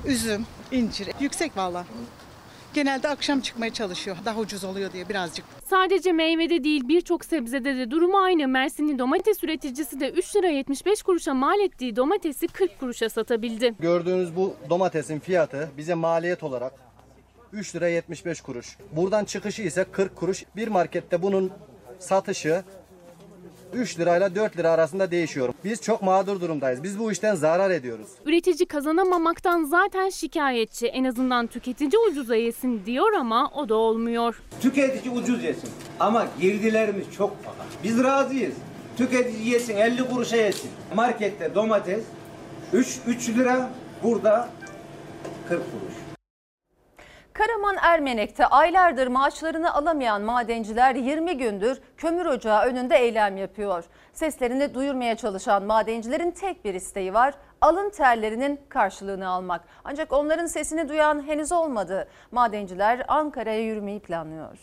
[0.05, 1.85] üzüm, incir yüksek valla.
[2.73, 4.17] Genelde akşam çıkmaya çalışıyor.
[4.25, 5.45] Daha ucuz oluyor diye birazcık.
[5.65, 8.47] Sadece meyvede değil birçok sebzede de durum aynı.
[8.47, 13.73] Mersinli domates üreticisi de 3 lira 75 kuruşa mal ettiği domatesi 40 kuruşa satabildi.
[13.79, 16.73] Gördüğünüz bu domatesin fiyatı bize maliyet olarak
[17.53, 18.77] 3 lira 75 kuruş.
[18.91, 20.45] Buradan çıkışı ise 40 kuruş.
[20.55, 21.51] Bir markette bunun
[21.99, 22.63] satışı
[23.73, 25.53] 3 lirayla 4 lira arasında değişiyor.
[25.63, 26.83] Biz çok mağdur durumdayız.
[26.83, 28.07] Biz bu işten zarar ediyoruz.
[28.25, 30.87] Üretici kazanamamaktan zaten şikayetçi.
[30.87, 34.41] En azından tüketici ucuza yesin diyor ama o da olmuyor.
[34.61, 37.57] Tüketici ucuz yesin ama girdilerimiz çok pahalı.
[37.83, 38.53] Biz razıyız.
[38.97, 40.69] Tüketici yesin 50 kuruşa yesin.
[40.95, 42.03] Markette domates
[42.73, 43.69] 3, 3 lira
[44.03, 44.49] burada
[45.49, 46.08] 40 kuruş.
[47.39, 53.83] Karaman Ermenek'te aylardır maaşlarını alamayan madenciler 20 gündür kömür ocağı önünde eylem yapıyor.
[54.13, 57.33] Seslerini duyurmaya çalışan madencilerin tek bir isteği var.
[57.61, 59.61] Alın terlerinin karşılığını almak.
[59.83, 62.07] Ancak onların sesini duyan henüz olmadı.
[62.31, 64.57] Madenciler Ankara'ya yürümeyi planlıyor.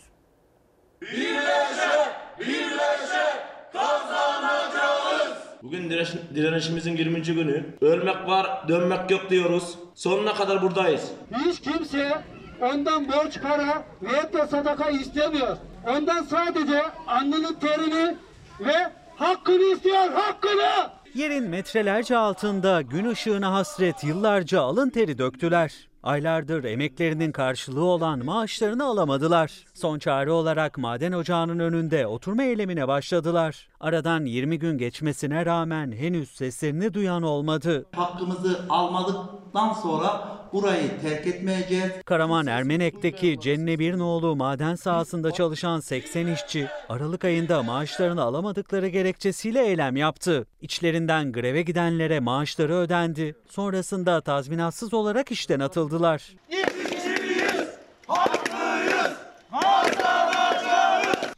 [1.01, 3.25] Birleşe, birleşe
[3.73, 5.37] kazanacağız.
[5.63, 5.89] Bugün
[6.35, 7.21] direnişimizin 20.
[7.21, 7.65] günü.
[7.81, 9.79] Ölmek var, dönmek yok diyoruz.
[9.95, 11.11] Sonuna kadar buradayız.
[11.45, 12.17] Hiç kimse
[12.61, 15.57] ondan borç para veyahut da sadaka istemiyor.
[15.87, 18.15] Ondan sadece alnının terini
[18.59, 20.89] ve hakkını istiyor, hakkını!
[21.13, 25.86] Yerin metrelerce altında gün ışığına hasret yıllarca alın teri döktüler.
[26.03, 29.51] Aylardır emeklerinin karşılığı olan maaşlarını alamadılar.
[29.73, 33.67] Son çare olarak maden ocağının önünde oturma eylemine başladılar.
[33.79, 37.85] Aradan 20 gün geçmesine rağmen henüz seslerini duyan olmadı.
[37.95, 41.91] Hakkımızı almadıktan sonra burayı terk etmeyeceğiz.
[42.05, 49.95] Karaman Ermenek'teki Cenne Birnoğlu maden sahasında çalışan 80 işçi Aralık ayında maaşlarını alamadıkları gerekçesiyle eylem
[49.95, 50.47] yaptı.
[50.61, 53.35] İçlerinden greve gidenlere maaşları ödendi.
[53.49, 56.35] Sonrasında tazminatsız olarak işten atıldılar.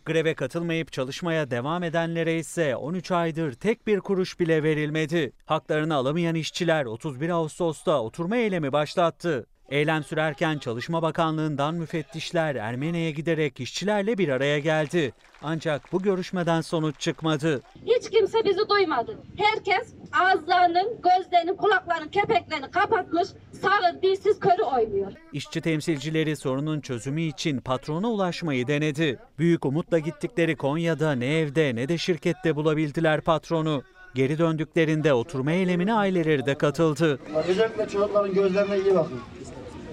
[0.06, 5.32] Greve katılmayıp çalışmaya devam edenlere ise 13 aydır tek bir kuruş bile verilmedi.
[5.46, 9.46] Haklarını alamayan işçiler 31 Ağustos'ta oturma eylemi başlattı.
[9.72, 15.14] Eylem sürerken Çalışma Bakanlığı'ndan müfettişler Ermeni'ye giderek işçilerle bir araya geldi.
[15.44, 17.62] Ancak bu görüşmeden sonuç çıkmadı.
[17.86, 19.18] Hiç kimse bizi duymadı.
[19.38, 23.28] Herkes ağızlarının, gözlerinin, kulaklarının, kepeklerini kapatmış,
[23.62, 25.12] sağır, dilsiz körü oynuyor.
[25.34, 29.20] İşçi temsilcileri sorunun çözümü için patrona ulaşmayı denedi.
[29.40, 33.84] Büyük umutla gittikleri Konya'da ne evde ne de şirkette bulabildiler patronu.
[34.16, 37.20] Geri döndüklerinde oturma eylemine aileleri de katıldı.
[37.48, 39.20] Özellikle çocukların gözlerine iyi bakın.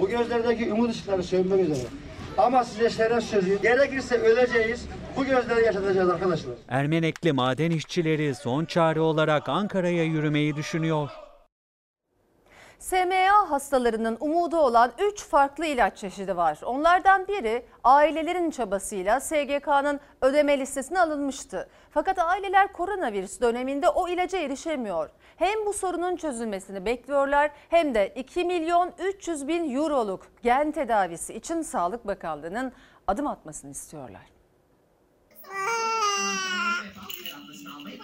[0.01, 1.89] Bu gözlerdeki umut ışıkları sönmek üzere.
[2.39, 4.87] Ama size şeref sözü, gerekirse öleceğiz,
[5.17, 6.53] bu gözleri yaşatacağız arkadaşlar.
[6.69, 11.11] Ermenekli maden işçileri son çare olarak Ankara'ya yürümeyi düşünüyor.
[12.79, 16.59] SMA hastalarının umudu olan 3 farklı ilaç çeşidi var.
[16.65, 21.69] Onlardan biri ailelerin çabasıyla SGK'nın ödeme listesine alınmıştı.
[21.91, 25.11] Fakat aileler koronavirüs döneminde o ilaca erişemiyor.
[25.37, 31.63] Hem bu sorunun çözülmesini bekliyorlar hem de 2 milyon 300 bin euroluk gen tedavisi için
[31.63, 32.73] Sağlık Bakanlığı'nın
[33.07, 34.23] adım atmasını istiyorlar.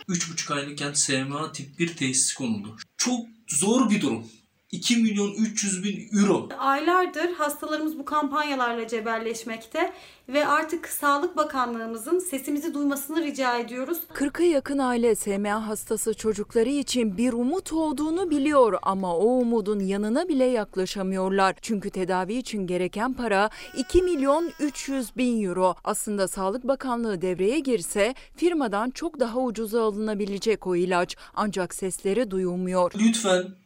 [0.09, 2.77] 3,5 aylıkken SMA tip 1 tesisi konuldu.
[2.97, 4.27] Çok zor bir durum.
[4.73, 6.49] 2 milyon 300 bin euro.
[6.59, 9.93] Aylardır hastalarımız bu kampanyalarla cebelleşmekte
[10.29, 13.99] ve artık Sağlık Bakanlığımızın sesimizi duymasını rica ediyoruz.
[14.15, 20.29] 40'a yakın aile SMA hastası çocukları için bir umut olduğunu biliyor ama o umudun yanına
[20.29, 21.57] bile yaklaşamıyorlar.
[21.63, 25.75] Çünkü tedavi için gereken para 2 milyon 300 bin euro.
[25.85, 31.17] Aslında Sağlık Bakanlığı devreye girse firmadan çok daha ucuza alınabilecek o ilaç.
[31.35, 32.93] Ancak sesleri duyulmuyor.
[32.99, 33.62] Lütfen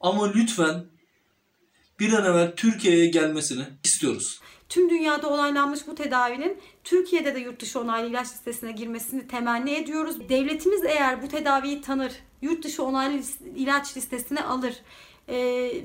[0.00, 0.84] ama lütfen
[2.00, 4.40] bir an evvel Türkiye'ye gelmesini istiyoruz.
[4.68, 10.28] Tüm dünyada onaylanmış bu tedavinin Türkiye'de de yurt dışı onaylı ilaç listesine girmesini temenni ediyoruz.
[10.28, 13.22] Devletimiz eğer bu tedaviyi tanır, yurt dışı onaylı
[13.56, 14.74] ilaç listesine alır
[15.28, 15.36] e,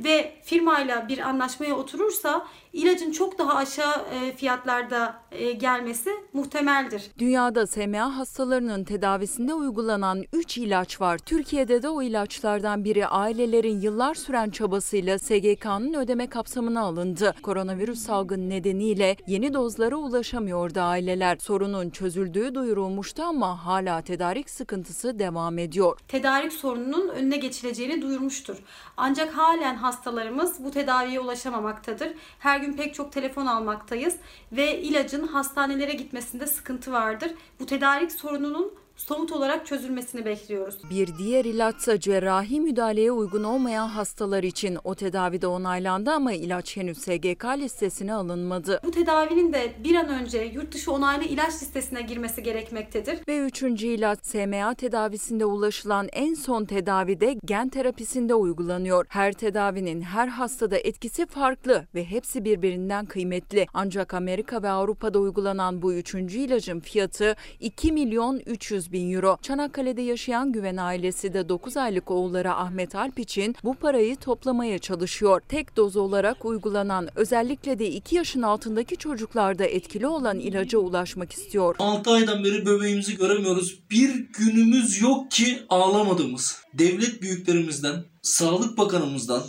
[0.03, 7.11] ve firmayla bir anlaşmaya oturursa ilacın çok daha aşağı e, fiyatlarda e, gelmesi muhtemeldir.
[7.19, 11.17] Dünyada SMA hastalarının tedavisinde uygulanan 3 ilaç var.
[11.17, 17.35] Türkiye'de de o ilaçlardan biri ailelerin yıllar süren çabasıyla SGK'nın ödeme kapsamına alındı.
[17.43, 21.37] Koronavirüs salgını nedeniyle yeni dozlara ulaşamıyordu aileler.
[21.37, 25.99] Sorunun çözüldüğü duyurulmuştu ama hala tedarik sıkıntısı devam ediyor.
[26.07, 28.57] tedarik sorununun önüne geçileceğini duyurmuştur.
[28.97, 32.09] Ancak halen hastalarımız bu tedaviye ulaşamamaktadır.
[32.39, 34.15] Her gün pek çok telefon almaktayız
[34.51, 37.31] ve ilacın hastanelere gitmesinde sıkıntı vardır.
[37.59, 40.75] Bu tedarik sorununun somut olarak çözülmesini bekliyoruz.
[40.89, 46.97] Bir diğer ilaçsa cerrahi müdahaleye uygun olmayan hastalar için o tedavide onaylandı ama ilaç henüz
[46.97, 48.79] SGK listesine alınmadı.
[48.85, 53.19] Bu tedavinin de bir an önce yurt dışı onaylı ilaç listesine girmesi gerekmektedir.
[53.27, 59.05] Ve üçüncü ilaç SMA tedavisinde ulaşılan en son tedavide gen terapisinde uygulanıyor.
[59.09, 63.65] Her tedavinin her hastada etkisi farklı ve hepsi birbirinden kıymetli.
[63.73, 69.37] Ancak Amerika ve Avrupa'da uygulanan bu üçüncü ilacın fiyatı 2 milyon 300 bin euro.
[69.41, 75.41] Çanakkale'de yaşayan Güven ailesi de 9 aylık oğulları Ahmet Alp için bu parayı toplamaya çalışıyor.
[75.49, 81.75] Tek doz olarak uygulanan özellikle de 2 yaşın altındaki çocuklarda etkili olan ilaca ulaşmak istiyor.
[81.79, 83.79] 6 aydan beri bebeğimizi göremiyoruz.
[83.91, 84.09] Bir
[84.39, 86.57] günümüz yok ki ağlamadığımız.
[86.73, 89.43] Devlet büyüklerimizden, Sağlık Bakanımızdan,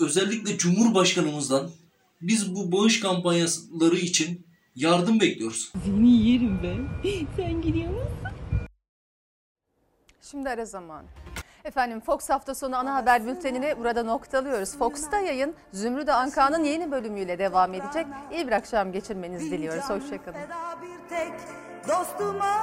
[0.00, 1.70] özellikle Cumhurbaşkanımızdan
[2.22, 5.72] Biz bu bağış kampanyaları için yardım bekliyoruz.
[5.84, 7.10] Seni yerim ben.
[7.36, 8.29] Sen gidiyor musun?
[10.30, 11.04] Şimdi ara zaman.
[11.64, 14.78] Efendim Fox hafta sonu ana haber bültenini burada noktalıyoruz.
[14.78, 18.06] Fox'ta yayın Zümrüt Anka'nın yeni bölümüyle devam edecek.
[18.32, 19.90] İyi bir akşam geçirmenizi diliyoruz.
[19.90, 20.38] Hoşçakalın.
[21.88, 22.56] Dostuma